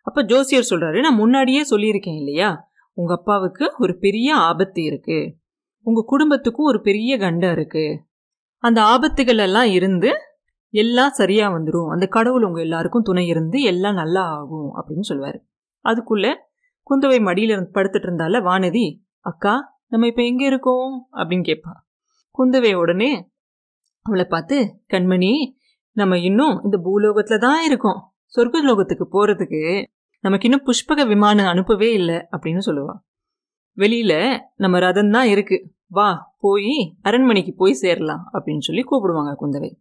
அப்ப 0.03 0.24
ஜோசியர் 0.24 0.67
சொல்றாரு 0.69 1.00
நான் 1.00 1.15
முன்னாடியே 1.15 1.63
சொல்லியிருக்கேன் 1.69 2.15
இல்லையா? 2.15 2.72
உங்க 2.93 3.13
அப்பாவுக்கு 3.13 3.74
ஒரு 3.79 3.98
பெரிய 3.98 4.36
ஆபத்து 4.36 4.84
இருக்கு. 4.84 5.38
உங்க 5.81 6.03
குடும்பத்துக்கும் 6.05 6.65
ஒரு 6.65 6.81
பெரிய 6.81 7.17
கண்டம் 7.17 7.51
இருக்கு. 7.51 8.08
அந்த 8.63 8.79
ஆபத்துகள் 8.83 9.37
எல்லாம் 9.37 9.69
இருந்து 9.71 10.09
எல்லாம் 10.73 11.13
சரியாக 11.13 11.53
வந்துடும் 11.55 11.89
அந்த 11.89 12.05
கடவுள் 12.07 12.43
உங்கள் 12.43 12.63
எல்லாருக்கும் 12.63 13.01
துணை 13.01 13.23
இருந்து 13.27 13.59
எல்லாம் 13.61 13.93
நல்லா 13.93 14.23
ஆகும் 14.31 14.69
அப்படின்னு 14.77 15.01
சொல்லுவார் 15.01 15.39
அதுக்குள்ளே 15.85 16.31
குந்தவை 16.87 17.19
மடியில் 17.21 17.53
இருந்து 17.55 17.75
படுத்துட்டு 17.75 18.07
இருந்தால 18.07 18.41
வானதி 18.41 18.85
அக்கா 19.21 19.53
நம்ம 19.87 20.07
இப்போ 20.07 20.23
எங்கே 20.23 20.45
இருக்கோம்? 20.45 20.91
அப்படின்னு 21.13 21.45
கேட்பா 21.45 21.73
குந்தவை 22.39 22.71
உடனே 22.73 23.11
அவளை 24.05 24.25
பார்த்து 24.25 24.57
கண்மணி 24.93 25.31
நம்ம 25.97 26.17
இன்னும் 26.19 26.55
இந்த 26.63 26.77
பூலோகத்தில் 26.77 27.39
தான் 27.39 27.61
இருக்கோம். 27.63 27.99
சொர்க்க 28.33 28.61
லோகத்துக்கு 28.63 29.05
போகிறதுக்கு 29.15 29.61
நமக்கு 30.23 30.47
இன்னும் 30.47 30.65
புஷ்பக 30.65 31.05
விமானம் 31.07 31.45
அனுப்பவே 31.45 31.89
இல்லை 31.91 32.17
அப்படின்னு 32.31 32.61
சொல்லுவா. 32.65 32.93
வெளியில் 33.77 34.17
நம்ம 34.55 34.79
ரதம் 34.79 35.11
தான் 35.11 35.29
இருக்குது 35.29 35.65
வா 35.91 36.36
போய் 36.39 36.96
அரண்மனைக்கு 37.01 37.53
போய் 37.53 37.74
சேரலாம் 37.74 38.29
அப்படின்னு 38.34 38.60
சொல்லி 38.60 38.81
கூப்பிடுவாங்க 38.81 39.36
குந்தவை. 39.41 39.72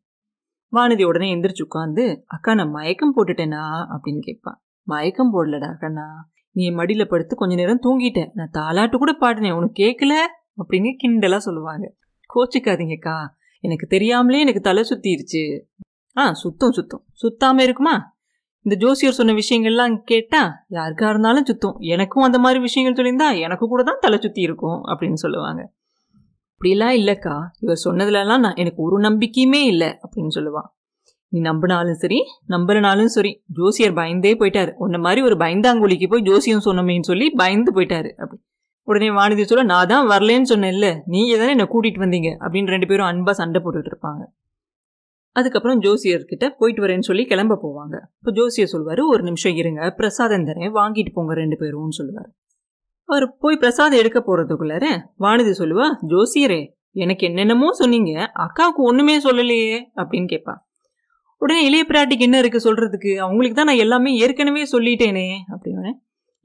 வானதி 0.73 1.05
உடனே 1.05 1.35
எந்திரிச்சு 1.35 1.67
உட்காந்து 1.69 2.23
அக்கா 2.27 2.55
நான் 2.55 2.71
மயக்கம் 2.71 3.15
போட்டுட்டேனா? 3.17 3.63
அப்படின்னு 3.93 4.19
கேட்பான் 4.19 4.63
மயக்கம் 4.83 5.33
போடலடா 5.35 5.75
அக்கண்ணா. 5.75 6.05
நீ 6.51 6.71
மடியில் 6.71 7.09
படுத்து 7.09 7.37
கொஞ்ச 7.37 7.55
நேரம் 7.55 7.81
தூங்கிட்டேன். 7.83 8.31
நான் 8.33 8.51
தாலாட்டு 8.59 8.97
கூட 8.97 9.17
பாடினேன். 9.21 9.53
உனக்கு 9.53 9.83
கேட்கல 9.83 10.15
அப்படின்னு 10.63 10.97
கிண்டலாக 11.05 11.37
சொல்லுவாங்க. 11.37 11.95
கோச்சிக்காதீங்கக்கா. 12.35 13.27
எனக்கு 13.61 13.87
தெரியாமலே 13.87 14.41
எனக்கு 14.41 14.61
தலை 14.61 14.85
சுத்திருச்சு. 14.89 15.61
ஆ 16.17 16.33
சுத்தம் 16.33 16.73
சுத்தம். 16.73 17.05
சுத்தாமல் 17.13 17.63
இருக்குமா? 17.63 18.17
இந்த 18.61 18.87
ஜோசியர் 18.87 19.15
சொன்ன 19.15 19.33
விஷயங்கள்லாம் 19.33 20.03
கேட்டால் 20.03 20.51
யாருக்கா 20.71 21.09
இருந்தாலும் 21.09 21.45
சுத்தம். 21.45 21.77
எனக்கும் 21.79 22.23
அந்த 22.23 22.39
மாதிரி 22.39 22.61
விஷயங்கள் 22.61 22.99
சொல்லியிருந்தா 22.99 23.41
எனக்கு 23.41 23.67
கூட 23.67 23.83
தான் 23.83 23.97
தலை 24.01 24.19
சுற்றி 24.19 24.41
இருக்கும். 24.41 24.85
அப்படின்னு 24.85 25.15
சொல்லுவாங்க. 25.15 25.77
அப்படிலாம் 26.59 26.95
இல்லைக்கா. 27.01 27.35
இவர் 27.65 27.79
சொன்னதுலலாம் 27.85 28.43
நான் 28.45 28.57
எனக்கு 28.63 28.81
ஒரு 28.87 28.97
நம்பிக்கையுமே 29.05 29.61
இல்லை 29.73 29.91
அப்படின்னு 30.05 30.33
சொல்லுவான் 30.37 30.67
நீ 31.33 31.39
நம்பினாலும் 31.49 31.99
சரி 32.01 32.19
நம்புறனாலும் 32.53 33.11
சரி 33.17 33.31
ஜோசியர் 33.59 33.95
பயந்தே 33.99 34.33
போயிட்டாரு. 34.41 34.73
உன்ன 34.85 34.99
மாதிரி 35.05 35.21
ஒரு 35.29 35.37
பயந்தாங்குழிக்கு 35.43 36.07
போய் 36.13 36.25
ஜோசியம் 36.29 36.65
சொன்னமேன்னு 36.67 37.09
சொல்லி 37.11 37.27
பயந்து 37.43 37.73
போயிட்டாரு 37.77 38.11
அப்படி. 38.23 38.41
உடனே 38.89 39.11
வானதி 39.19 39.45
சொல்ல 39.51 39.65
நான் 39.73 39.91
தான் 39.93 40.09
வரலேன்னு 40.13 40.51
சொன்னேன்ல 40.53 40.91
நீங்கள் 41.15 41.41
தானே 41.43 41.53
என்னை 41.57 41.69
கூட்டிகிட்டு 41.75 42.05
வந்தீங்க 42.07 42.33
அப்படின்னு 42.45 42.75
ரெண்டு 42.75 42.89
பேரும் 42.93 43.09
அன்பாக 43.11 43.37
சண்டை 43.43 43.63
போட்டுட்டு 43.65 43.93
இருப்பாங்க. 43.93 44.23
அதுக்கப்புறம் 45.37 45.81
ஜோசியர்கிட்ட 45.87 46.49
போயிட்டு 46.61 46.85
வரேன்னு 46.87 47.09
சொல்லி 47.11 47.27
கிளம்ப 47.35 47.61
போவாங்க. 47.65 47.97
இப்போ 48.19 48.33
ஜோசியர் 48.41 48.73
சொல்வார் 48.75 49.05
ஒரு 49.15 49.23
நிமிஷம் 49.31 49.57
இருங்க 49.63 49.93
பிரசாதம் 50.01 50.49
தரேன் 50.51 50.77
வாங்கிட்டு 50.81 51.15
போங்க 51.19 51.35
ரெண்டு 51.43 51.59
பேரும்னு 51.63 51.99
சொல்லுவார். 52.01 52.31
அவர் 53.09 53.37
போய் 53.39 53.57
பிரசாதம் 53.57 53.99
எடுக்க 53.99 54.19
போறதுக்குள்ளார 54.21 54.87
வானதி 55.19 55.53
சொல்லுவா 55.59 55.87
ஜோசியரே 56.11 56.61
எனக்கு 56.93 57.27
என்னென்னமோ 57.27 57.69
சொன்னீங்க. 57.73 58.13
அக்காவுக்கு 58.39 58.81
ஒண்ணுமே 58.83 59.19
சொல்லலையே 59.19 59.77
அப்படின்னு 59.97 60.29
கேட்பா 60.33 60.55
உடனே 61.43 61.61
இளைய 61.65 61.85
பிராட்டிக்கு 61.89 62.19
என்ன 62.19 62.39
இருக்கு 62.39 62.59
சொல்றதுக்கு? 62.59 63.11
அவங்களுக்கு 63.17 63.57
தான் 63.57 63.67
நான் 63.67 63.77
எல்லாமே 63.77 64.11
ஏற்கனவே 64.17 64.63
சொல்லிட்டேனே 64.73 65.27
அப்படின்னு 65.53 65.91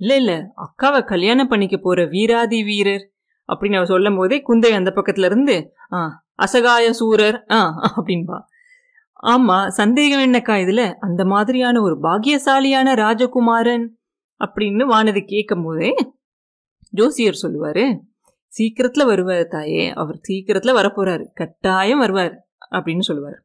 இல்லை 0.02 0.18
இல்லை 0.18 0.38
அக்காவை 0.64 1.04
கல்யாணம் 1.04 1.48
பண்ணிக்க 1.48 1.78
போற 1.78 2.06
வீராதி 2.06 2.64
வீரர் 2.64 3.04
அப்படின்னு 3.50 3.78
அவர் 3.78 3.88
சொல்லும் 3.88 4.16
போதே 4.16 4.42
குந்தை 4.42 4.72
அந்த 4.72 4.92
பக்கத்துல 4.96 5.26
இருந்து 5.26 5.56
ஆ 5.94 6.02
அசகாய 6.44 6.90
சூரர் 6.92 7.38
ஆ 7.52 7.60
அப்படின்பா. 7.90 8.38
ஆமா 9.24 9.68
சந்தேகம் 9.68 10.24
என்னக்கா 10.24 10.56
இதுல? 10.64 10.84
அந்த 11.00 11.26
மாதிரியான 11.26 11.82
ஒரு 11.82 11.96
பாக்கியசாலியான 12.02 12.96
ராஜகுமாரன் 12.96 13.86
அப்படின்னு 14.42 14.86
வானதி 14.86 15.22
கேட்கும் 15.26 15.64
போதே 15.64 15.92
ஜோசியர் 16.94 17.34
சொல்லுவார் 17.34 17.86
சீக்கிரத்தில் 18.48 19.06
வருவார் 19.06 19.48
தாயே 19.48 19.94
அவர் 19.94 20.18
சீக்கிரத்தில் 20.22 20.76
வரப்போகிறார் 20.76 21.24
கட்டாயம் 21.34 22.00
வருவார் 22.00 22.36
அப்படின்னு 22.72 23.00
சொல்லுவார். 23.00 23.38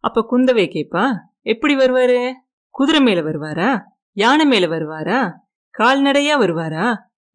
அப்போ 0.00 0.20
குந்தவை 0.30 0.64
கேட்பா 0.66 1.04
எப்படி 1.42 1.74
வருவார்? 1.76 2.18
குதிரை 2.70 3.00
மேலே 3.00 3.20
வருவாரா? 3.20 3.70
யானை 4.12 4.44
மேலே 4.44 4.66
வருவாரா? 4.66 5.32
கால்நடையாக 5.70 6.42
வருவாரா? 6.44 6.86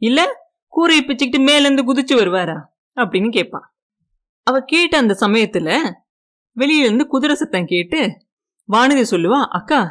இல்லை 0.02 0.26
கூரையை 0.68 1.06
பிச்சுக்கிட்டு 1.06 1.42
மேலேருந்து 1.42 1.84
குதிச்சு 1.90 2.14
வருவாரா? 2.14 2.58
அப்படின்னு 2.96 3.30
கேட்பா 3.38 3.60
அவ 4.44 4.60
கேட்ட 4.66 4.98
அந்த 4.98 5.14
சமயத்தில் 5.14 5.74
வெளியில 6.58 6.86
இருந்து 6.86 7.08
குதிரை 7.08 7.36
சத்தம் 7.36 7.66
கேட்டு 7.66 8.00
வானதி 8.70 9.04
சொல்லுவா 9.12 9.40
அக்கா 9.50 9.82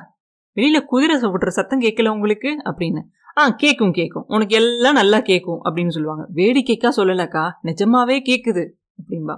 வெளியில் 0.57 0.85
குதிரை 0.85 1.17
விடுற 1.21 1.49
சத்தம் 1.49 1.81
கேட்கல 1.81 2.09
உங்களுக்கு? 2.09 2.51
அப்படின்னு. 2.65 3.03
ஆ 3.39 3.49
கேட்கும் 3.49 3.93
கேட்கும் 3.93 4.25
உனக்கு 4.27 4.57
எல்லாம் 4.57 4.93
நல்லா 4.93 5.21
கேட்கும் 5.21 5.65
அப்படின்னு 5.65 5.89
சொல்லுவாங்க. 5.89 6.29
வேடிக்கைக்கா 6.35 6.89
சொல்லலக்கா. 6.97 7.51
நிஜமாவே 7.65 8.19
கேட்குது 8.21 8.71
அப்படின்பா 8.99 9.37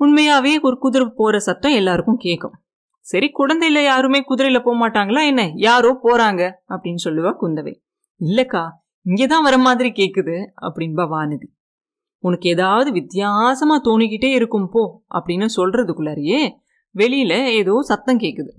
உண்மையாவே 0.00 0.60
ஒரு 0.60 0.78
குதிரை 0.78 1.12
போற 1.16 1.38
சத்தம் 1.38 1.72
எல்லாருக்கும் 1.72 2.16
கேட்கும் 2.16 2.52
சரி 3.00 3.30
குழந்தையில 3.38 3.82
யாருமே 3.82 4.20
குதிரையில 4.20 4.62
போக 4.62 4.88
மாட்டாங்களா 4.88 5.26
என்ன? 5.26 5.52
யாரோ 5.54 6.00
போறாங்க 6.04 6.52
அப்படின்னு 6.68 7.04
சொல்லுவா 7.04 7.32
குந்தவை. 7.42 7.74
இல்லக்கா 8.20 8.70
இங்கதான் 9.06 9.42
வர 9.42 9.58
மாதிரி 9.58 9.88
கேக்குது 9.88 10.46
அப்படின்பா 10.60 11.04
வானதி. 11.10 11.46
உனக்கு 12.18 12.48
ஏதாவது 12.48 12.92
வித்தியாசமா 12.92 13.80
தோணிக்கிட்டே 13.80 14.32
இருக்கும் 14.32 14.68
போ 14.72 15.04
அப்படின்னு 15.14 15.48
சொல்றதுக்குள்ளாரியே 15.56 16.50
வெளியில 16.94 17.46
ஏதோ 17.46 17.82
சத்தம் 17.82 18.18
கேக்குது. 18.18 18.50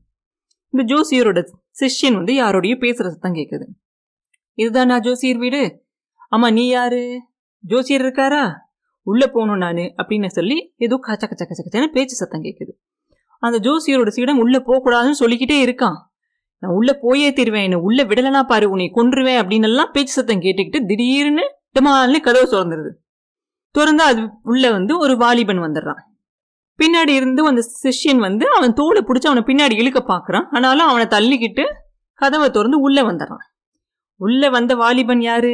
இந்த 0.70 0.96
ஜோசியரோட 0.96 1.44
சிஷ்யன் 1.80 2.14
வந்து 2.14 2.34
யாரோடய 2.34 2.76
பேசுற 2.80 3.08
சத்தம் 3.08 3.34
கேக்குது. 3.34 3.66
இதுதான் 4.62 4.90
நான் 4.92 5.04
ஜோசியர் 5.06 5.38
வீடு. 5.38 5.62
ஆமா 6.36 6.48
நீ 6.58 6.64
யாரு? 6.68 7.02
ஜோசியர் 7.64 8.04
இருக்காரா? 8.04 8.44
உள்ள 9.08 9.24
போகணும் 9.34 9.62
நான் 9.64 9.82
அப்படின்னு 10.00 10.30
சொல்லி 10.38 10.58
ஏதோ 10.86 10.96
கச்ச 11.06 11.24
கச்ச 11.28 11.44
கச்ச 11.50 11.62
கச்சன்னு 11.66 11.94
பேச்சு 11.96 12.16
சத்தம் 12.16 12.44
கேட்குது 12.44 12.74
அந்த 13.44 13.58
ஜோசியரோட 13.66 14.10
சீடம் 14.16 14.42
உள்ள 14.44 14.58
போகக்கூடாதுன்னு 14.60 15.20
சொல்லிக்கிட்டே 15.22 15.58
இருக்கான். 15.66 15.98
நான் 16.64 16.76
உள்ள 16.78 16.92
போயே 17.04 17.30
தீருவேன் 17.34 17.66
என்ன 17.68 17.78
உள்ள 17.88 18.00
விடலனா 18.10 18.42
பாரு 18.52 18.66
உன்னை 18.74 18.88
கொன்றுவேன் 18.96 19.40
அப்படின்னு 19.42 19.70
எல்லாம் 19.70 19.94
பேச்சு 19.94 20.14
சத்தம் 20.14 20.44
கேட்டுக்கிட்டு 20.46 20.80
திடீர்னு 20.90 21.46
டமால்னு 21.76 22.20
கதவு 22.28 22.48
திறந்துருது. 22.54 22.92
திறந்தா 23.76 24.06
அது 24.12 24.22
உள்ள 24.52 24.72
வந்து 24.78 24.94
ஒரு 25.04 25.16
வாலிபன் 25.18 25.64
வந்துடுறான். 25.66 26.02
பின்னாடி 26.80 27.14
இருந்து 27.20 27.42
அந்த 27.52 27.64
சிஷ்யன் 27.84 28.22
வந்து 28.28 28.46
அவன் 28.58 28.74
தோலை 28.74 29.04
பிடிச்சி 29.08 29.30
அவனை 29.30 29.44
பின்னாடி 29.50 29.76
இழுக்க 29.82 30.02
பார்க்குறான் 30.12 30.48
ஆனாலும் 30.56 30.90
அவனை 30.92 31.06
தள்ளிக்கிட்டு 31.16 31.66
கதவை 32.22 32.50
திறந்து 32.50 32.78
உள்ளே 32.88 33.02
வந்துடுறான். 33.02 33.46
உள்ள 34.22 34.50
வந்த 34.50 34.76
வாலிபன் 34.76 35.22
யாரு? 35.22 35.54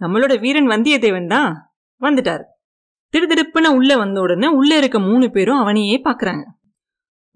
நம்மளோட 0.00 0.40
வீரன் 0.40 0.66
வந்தியத்தேவன் 0.66 1.26
தான் 1.26 1.74
வந்துட்டார். 2.00 2.44
திடுதிடுப்புன 3.14 3.66
உள்ள 3.66 3.96
வந்த 3.96 4.20
உடனே 4.20 4.46
உள்ள 4.46 4.76
இருக்க 4.76 4.98
மூணு 4.98 5.30
பேரும் 5.30 5.58
அவனையே 5.58 6.02
பாக்குறாங்க. 6.04 6.44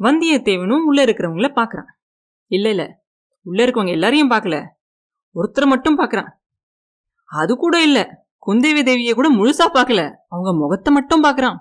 வந்தியத்தேவனும் 0.01 0.85
உள்ள 0.87 1.05
இருக்கிறவங்கள 1.05 1.49
பாக்குறான். 1.55 1.91
இல்ல 2.47 2.69
இல்ல. 2.69 2.85
உள்ள 3.43 3.67
இருக்கவங்க 3.67 3.91
எல்லாரையும் 3.91 4.31
பார்க்கல 4.31 4.57
ஒருத்தரை 5.35 5.67
மட்டும் 5.67 5.99
பார்க்குறான் 5.99 6.31
அது 7.25 7.57
கூட 7.57 7.83
இல்ல. 7.83 7.99
குந்தேவி 8.47 8.83
தேவியை 8.83 9.15
கூட 9.15 9.29
முழுசா 9.31 9.67
பார்க்கல 9.75 10.03
அவங்க 10.29 10.53
முகத்தை 10.53 10.93
மட்டும் 10.93 11.25
பார்க்குறான் 11.25 11.59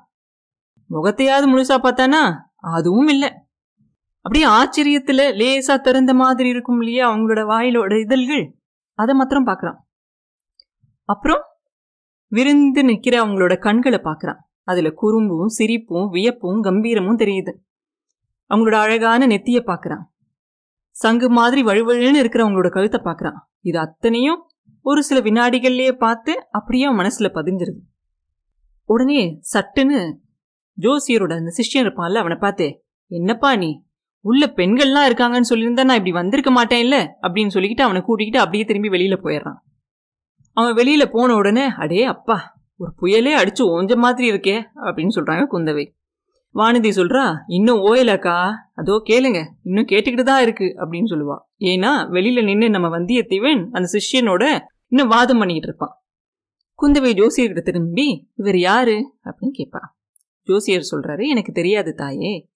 முகத்தையாவது 0.90 1.46
முழுசா 1.46 1.76
பார்த்தானா? 1.78 2.22
அதுவும் 2.58 3.08
இல்லை. 3.08 3.49
அப்படியே 4.22 4.46
ஆச்சரியத்துல 4.46 5.22
லேசா 5.38 5.82
திறந்த 5.82 6.14
மாதிரி 6.14 6.50
இருக்கும் 6.50 6.80
இல்லையா 6.80 7.16
அவங்களோட 7.16 7.42
வாயிலோட 7.46 8.00
இதழ்கள்? 8.00 8.60
அதை 8.94 9.16
மாத்திரம் 9.16 9.48
பார்க்கறான். 9.48 9.80
அப்புறம் 11.04 11.42
விருந்து 12.28 12.84
நிற்கிற 12.84 13.26
அவங்களோட 13.26 13.60
கண்களை 13.60 14.00
பார்க்கறான். 14.04 14.40
அதுல 14.64 14.90
குறும்பும் 14.90 15.48
சிரிப்பும் 15.48 16.10
வியப்பும் 16.10 16.64
கம்பீரமும் 16.64 17.18
தெரியுது. 17.18 17.52
அவங்களோட 18.50 18.74
அழகான 18.74 19.28
நெத்திய 19.28 19.60
பார்க்குறான். 19.66 20.04
சங்கு 20.92 21.30
மாதிரி 21.30 21.64
வழுவழுன்னு 21.64 22.16
இருக்கிற 22.16 22.48
அவங்களோட 22.48 22.70
கழுத்தை 22.70 23.02
பார்க்கறான். 23.04 23.38
இது 23.60 23.80
அத்தனையும் 23.80 24.40
ஒரு 24.82 25.04
சில 25.04 25.20
வினாடிகள்லயே 25.20 25.92
பார்த்து 25.92 26.48
அப்படியே 26.50 26.86
அவன் 26.86 27.06
மனசுல 27.06 27.30
பதிஞ்சிருது. 27.34 27.80
உடனே 28.84 29.40
சட்டுன்னு 29.54 30.00
ஜோசியரோட 30.78 31.34
அந்த 31.36 31.52
சிஷ்யன் 31.58 31.86
இருப்பான்ல 31.86 32.16
அவனை 32.16 32.38
பார்த்து 32.38 32.84
என்னப்பா 33.12 33.56
நீ? 33.56 33.84
உள்ள 34.22 34.54
பெண்கள்லாம் 34.56 35.08
இருக்காங்கன்னு 35.10 35.50
சொல்லியிருந்தா 35.50 35.84
நான் 35.84 35.90
இப்படி 35.90 36.12
வந்திருக்க 36.12 36.64
மாட்டேன்ல 36.64 37.26
அப்படின்னு 37.28 37.48
சொல்லிக்கிட்டு 37.48 37.82
அவனை 37.82 38.02
கூட்டிக்கிட்டு 38.02 38.40
அப்படியே 38.40 38.66
திரும்பி 38.66 38.90
வெளியில் 38.90 39.22
போயிடுறான். 39.22 39.60
அவன் 40.54 40.74
வெளியில் 40.74 41.10
போன 41.12 41.36
உடனே 41.36 41.66
அடே 41.68 42.04
அப்பா 42.04 42.58
ஒரு 42.76 42.94
புயலே 43.02 43.36
அடிச்சு 43.36 43.60
ஓஞ்ச 43.60 43.96
மாதிரி 43.96 44.32
இருக்கே 44.32 44.64
அப்படின்னு 44.76 45.08
சொல்கிறாங்க 45.16 45.46
குந்தவை. 45.52 45.98
வானதி 46.56 46.90
சொல்கிறா 46.96 47.36
இன்னும் 47.48 47.78
ஓயலக்கா? 47.78 48.52
அதோ 48.76 49.04
கேளுங்க 49.06 49.46
இன்னும் 49.64 49.86
கேட்டுக்கிட்டு 49.86 50.24
தான் 50.24 50.42
இருக்கு 50.42 50.76
அப்படின்னு 50.78 51.06
சொல்லுவா. 51.10 51.38
ஏன்னா 51.60 52.10
வெளியில் 52.10 52.44
நின்று 52.44 52.70
நம்ம 52.70 53.00
வந்தியத்தேவன் 53.00 53.68
அந்த 53.72 53.90
சிஷ்யனோட 53.92 54.60
இன்னும் 54.88 55.08
வாதம் 55.08 55.38
பண்ணிக்கிட்டு 55.38 55.76
இருப்பான். 55.76 56.04
குந்தவை 56.82 57.18
ஜோசியர்கிட்ட 57.18 57.62
திரும்பி 57.62 58.30
இவர் 58.36 58.58
யாரு? 58.58 59.16
அப்படின்னு 59.24 59.52
கேட்பா. 59.58 59.80
ஜோசியர் 60.44 60.90
சொல்கிறாரு 60.92 61.28
எனக்கு 61.28 61.52
தெரியாது 61.52 61.94
தாயே. 61.94 62.49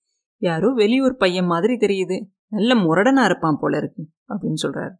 யாரோ 0.43 0.69
வெளியூர் 0.73 1.15
பையன் 1.15 1.45
மாதிரி 1.45 1.73
தெரியுது. 1.73 2.17
நல்ல 2.47 2.75
முரடனா 2.75 3.23
இருப்பான் 3.23 3.57
போல 3.59 3.77
இருக்கு 3.77 4.09
அப்படின்னு 4.29 4.59
சொல்றாரு. 4.63 4.95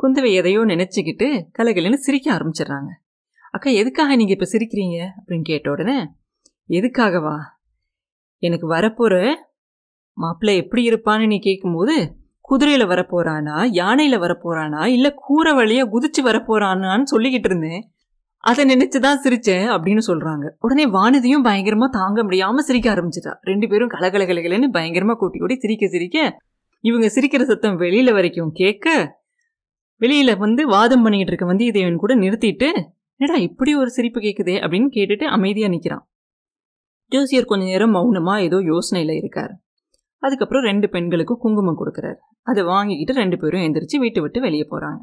குந்தவை 0.00 0.32
எதையோ 0.34 0.60
நினைச்சுக்கிட்டு 0.60 1.28
கலகலன்னு 1.58 1.94
சிரிக்க 1.94 2.26
ஆரம்பிச்சிடுறாங்க. 2.32 2.90
அக்கா 3.50 3.70
எதுக்காக 3.70 4.16
நீங்க 4.16 4.32
இப்ப 4.32 4.48
சிரிக்கிறீங்க? 4.52 4.98
அப்படின்னு 5.18 5.42
கேட்ட 5.42 5.70
உடனே 5.70 5.98
எதுக்காகவா? 6.68 7.36
எனக்கு 8.38 8.66
வரப்போற 8.72 9.34
மாப்பிள்ளை 10.12 10.62
எப்படி 10.62 10.88
இருப்பான்னு 10.88 11.26
நீ 11.26 11.38
கேட்கும்போது 11.38 11.96
குதிரையில 12.50 12.84
வரப்போறானா 12.92 13.56
யானையில 13.80 14.16
வரப்போறானா 14.18 14.86
இல்ல 14.86 15.12
கூரை 15.14 15.52
வழியா 15.52 15.84
குதிச்சு 15.86 16.22
வரப்போறானான்னு 16.22 17.04
சொல்லிக்கிட்டு 17.10 17.48
இருந்தேன். 17.50 17.92
அதை 18.42 18.64
நினைச்சுதான் 18.64 19.20
சிரிச்சேன் 19.24 19.66
அப்படின்னு 19.76 19.98
சொல்றாங்க. 20.06 20.50
உடனே 20.58 20.86
வானதியும் 20.86 21.46
பயங்கரமா 21.46 21.88
தாங்க 21.88 22.22
முடியாம 22.22 22.56
சிரிக்க 22.56 22.94
ஆரம்பிச்சிட்டா. 22.94 23.36
ரெண்டு 23.40 23.68
பேரும் 23.68 23.90
கலகலகலகலன்னு 23.90 24.68
பயங்கரமா 24.72 25.12
கூட்டி 25.12 25.40
ஓடி 25.40 25.58
சிரிக்க 25.58 25.88
சிரிக்க 25.88 26.36
இவங்க 26.80 27.06
சிரிக்கிற 27.06 27.42
சத்தம் 27.42 27.78
வெளியில 27.78 28.12
வரைக்கும் 28.12 28.50
கேட்க 28.52 29.18
வெளியில 30.00 30.38
வந்து 30.38 30.66
வாதம் 30.66 31.02
பண்ணிக்கிட்டு 31.02 31.56
இருக்க 31.56 31.64
வந்தியத்தேவன் 31.64 31.96
கூட 31.96 32.16
நிறுத்திட்டு 32.16 32.68
என்னடா 33.16 33.40
இப்படி 33.40 33.76
ஒரு 33.76 33.90
சிரிப்பு 33.90 34.20
கேட்குதே 34.20 34.56
அப்படின்னு 34.60 34.88
கேட்டுட்டு 34.90 35.24
அமைதியா 35.24 35.66
நிக்கிறான். 35.66 36.08
ஜோசியர் 37.06 37.44
கொஞ்ச 37.44 37.64
நேரம் 37.64 37.94
மௌனமா 37.94 38.40
ஏதோ 38.40 38.56
யோசனையில 38.56 39.16
இருக்கார். 39.16 39.60
அதுக்கப்புறம் 40.18 40.62
ரெண்டு 40.62 40.88
பெண்களுக்கும் 40.88 41.38
குங்குமம் 41.38 41.86
கொடுக்குறாரு. 41.86 42.14
அதை 42.42 42.62
வாங்கிக்கிட்டு 42.62 43.12
ரெண்டு 43.12 43.38
பேரும் 43.38 43.60
எந்திரிச்சு 43.60 43.98
வீட்டை 43.98 44.22
விட்டு 44.22 44.40
வெளியே 44.40 44.66
போறாங்க. 44.70 45.00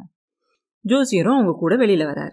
ஜோசியரும் 0.87 1.33
அவங்க 1.33 1.55
கூட 1.59 1.75
வெளியில 1.75 2.05
வரார். 2.05 2.31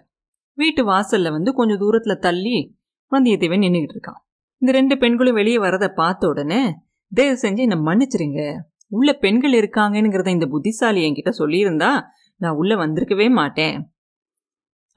வீட்டு 0.55 0.81
வாசல்ல 0.89 1.31
வந்து 1.31 1.53
கொஞ்சம் 1.53 1.81
தூரத்துல 1.81 2.15
தள்ளி 2.17 2.77
வந்தியத்தேவன் 3.11 3.63
நின்றுகிட்டு 3.65 3.95
இருக்கான். 3.97 4.21
இந்த 4.57 4.71
ரெண்டு 4.71 4.97
பெண்களும் 4.97 5.33
வெளியே 5.33 5.57
வரதை 5.57 5.93
பார்த்த 5.93 6.27
உடனே 6.27 6.75
தயவு 7.13 7.37
செஞ்சு 7.41 7.57
என்னை 7.57 7.77
மன்னிச்சிருங்க. 7.77 8.59
உள்ள 8.87 9.13
பெண்கள் 9.13 9.51
இருக்காங்கங்கிறத 9.51 10.27
இந்த 10.27 10.45
புத்திசாலி 10.45 11.01
என்கிட்ட 11.05 11.31
சொல்லியிருந்தா 11.37 12.01
நான் 12.35 12.55
உள்ள 12.55 12.75
வந்திருக்கவே 12.75 13.31
மாட்டேன். 13.31 13.95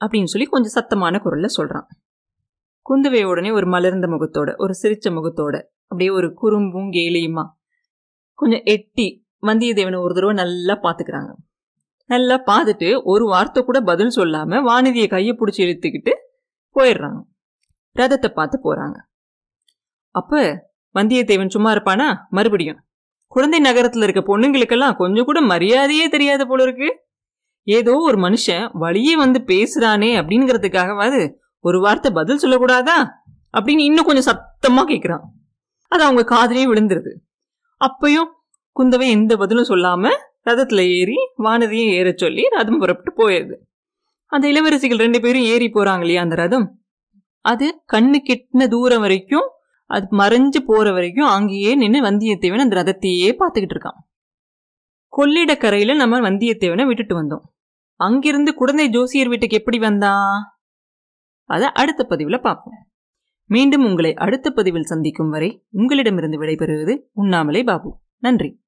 அப்படின்னு 0.05 0.23
சொல்லி 0.23 0.47
கொஞ்சம் 0.47 0.75
சத்தமான 0.75 1.21
குரல்ல 1.23 1.47
சொல்றான். 1.57 1.87
குந்தவை 2.89 3.23
உடனே 3.23 3.51
ஒரு 3.51 3.67
மலர்ந்த 3.67 4.07
முகத்தோட 4.07 4.55
ஒரு 4.57 4.73
சிரிச்ச 4.81 5.09
முகத்தோட 5.09 5.61
அப்படியே 5.81 6.09
ஒரு 6.09 6.33
குறும்பும் 6.33 6.91
கேலியுமா 6.91 7.45
கொஞ்சம் 8.33 8.61
எட்டி 8.63 9.27
வந்தியத்தேவனை 9.41 9.99
ஒரு 10.01 10.13
தடவை 10.13 10.35
நல்லா 10.35 10.79
பார்த்துக்கிறாங்க. 10.81 11.31
நல்லா 12.09 12.35
பார்த்துட்டு 12.49 12.89
ஒரு 13.11 13.25
வார்த்தை 13.25 13.59
கூட 13.63 13.79
பதில் 13.81 14.15
சொல்லாமல் 14.17 14.65
வானதியை 14.67 15.07
கையை 15.09 15.33
பிடிச்சி 15.35 15.61
இழுத்துக்கிட்டு 15.65 16.13
போயிடுறாங்க. 16.75 17.19
ரதத்தை 17.95 18.29
பார்த்து 18.29 18.57
போகிறாங்க 18.65 18.97
அப்போ 20.15 20.39
வந்தியத்தேவன் 20.95 21.53
சும்மா 21.55 21.71
இருப்பானா? 21.73 22.07
மறுபடியும். 22.29 22.79
குழந்தை 23.33 23.59
நகரத்தில் 23.59 24.05
இருக்க 24.05 24.21
பொண்ணுங்களுக்கெல்லாம் 24.29 24.95
கொஞ்சம் 24.95 25.27
கூட 25.29 25.39
மரியாதையே 25.41 26.05
தெரியாத 26.09 26.45
போல 26.45 26.63
இருக்கு. 26.63 26.89
ஏதோ 27.67 27.93
ஒரு 28.07 28.17
மனுஷன் 28.25 28.63
வழியே 28.83 29.13
வந்து 29.15 29.39
பேசுறானே 29.51 30.11
அப்படிங்கிறதுக்காகவாது 30.19 31.19
ஒரு 31.65 31.77
வார்த்தை 31.79 32.09
பதில் 32.11 32.41
சொல்லக்கூடாதா? 32.43 32.97
அப்படின்னு 33.53 33.83
இன்னும் 33.89 34.07
கொஞ்சம் 34.09 34.29
சத்தமாக 34.29 34.87
கேட்குறான் 34.91 35.25
அது 35.91 36.01
அவங்க 36.07 36.23
காதலையும் 36.33 36.71
விழுந்துருது. 36.71 37.11
அப்பயும் 37.81 38.29
குந்தவை 38.75 39.07
எந்த 39.17 39.33
பதிலும் 39.37 39.69
சொல்லாமல் 39.71 40.19
ரதத்தில் 40.45 40.83
ஏறி 40.97 41.17
வானதியை 41.37 41.87
ஏற 41.93 42.13
சொல்லி 42.15 42.43
ரதம் 42.49 42.79
புறப்பட்டு 42.79 43.11
போயிடுது 43.13 43.55
அந்த 44.25 44.47
இளவரசிகள் 44.47 44.97
ரெண்டு 44.97 45.21
பேரும் 45.21 45.41
ஏறி 45.41 45.65
போகிறாங்க 45.65 45.99
இல்லையா 45.99 46.21
அந்த 46.21 46.35
ரதம்? 46.35 46.81
அது 47.41 47.83
கண்ணு 47.93 48.17
கெட்டின 48.29 48.67
தூரம் 48.67 48.99
வரைக்கும் 48.99 49.47
அது 49.85 50.17
மறைஞ்சு 50.17 50.59
போகிற 50.65 50.91
வரைக்கும் 50.91 51.25
அங்கேயே 51.25 51.75
நின்று 51.75 52.01
வந்தியத்தேவன் 52.01 52.65
அந்த 52.65 52.83
ரதத்தையே 52.83 53.29
பார்த்துக்கிட்டு 53.39 53.75
இருக்கான். 53.75 53.99
கொள்ளிடக்கரையில் 55.17 55.95
நம்ம 55.95 56.19
வந்தியத்தேவனை 56.19 56.85
விட்டுட்டு 56.85 57.15
வந்தோம். 57.23 57.45
அங்கிருந்து 57.99 58.53
குழந்தை 58.53 58.89
ஜோசியர் 58.89 59.27
வீட்டுக்கு 59.27 59.57
எப்படி 59.57 59.79
வந்தான் 59.79 60.55
அதை 61.43 61.67
அடுத்த 61.73 62.03
பதிவில் 62.03 62.41
பார்ப்போம். 62.41 62.77
மீண்டும் 63.49 63.85
உங்களை 63.85 64.13
அடுத்த 64.13 64.51
பதிவில் 64.51 64.89
சந்திக்கும் 64.91 65.29
வரை 65.29 65.65
உங்களிடமிருந்து 65.71 66.41
விடைபெறுவது 66.41 66.99
உண்ணாமலே 67.13 67.63
பாபு. 67.63 67.99
நன்றி. 68.17 68.61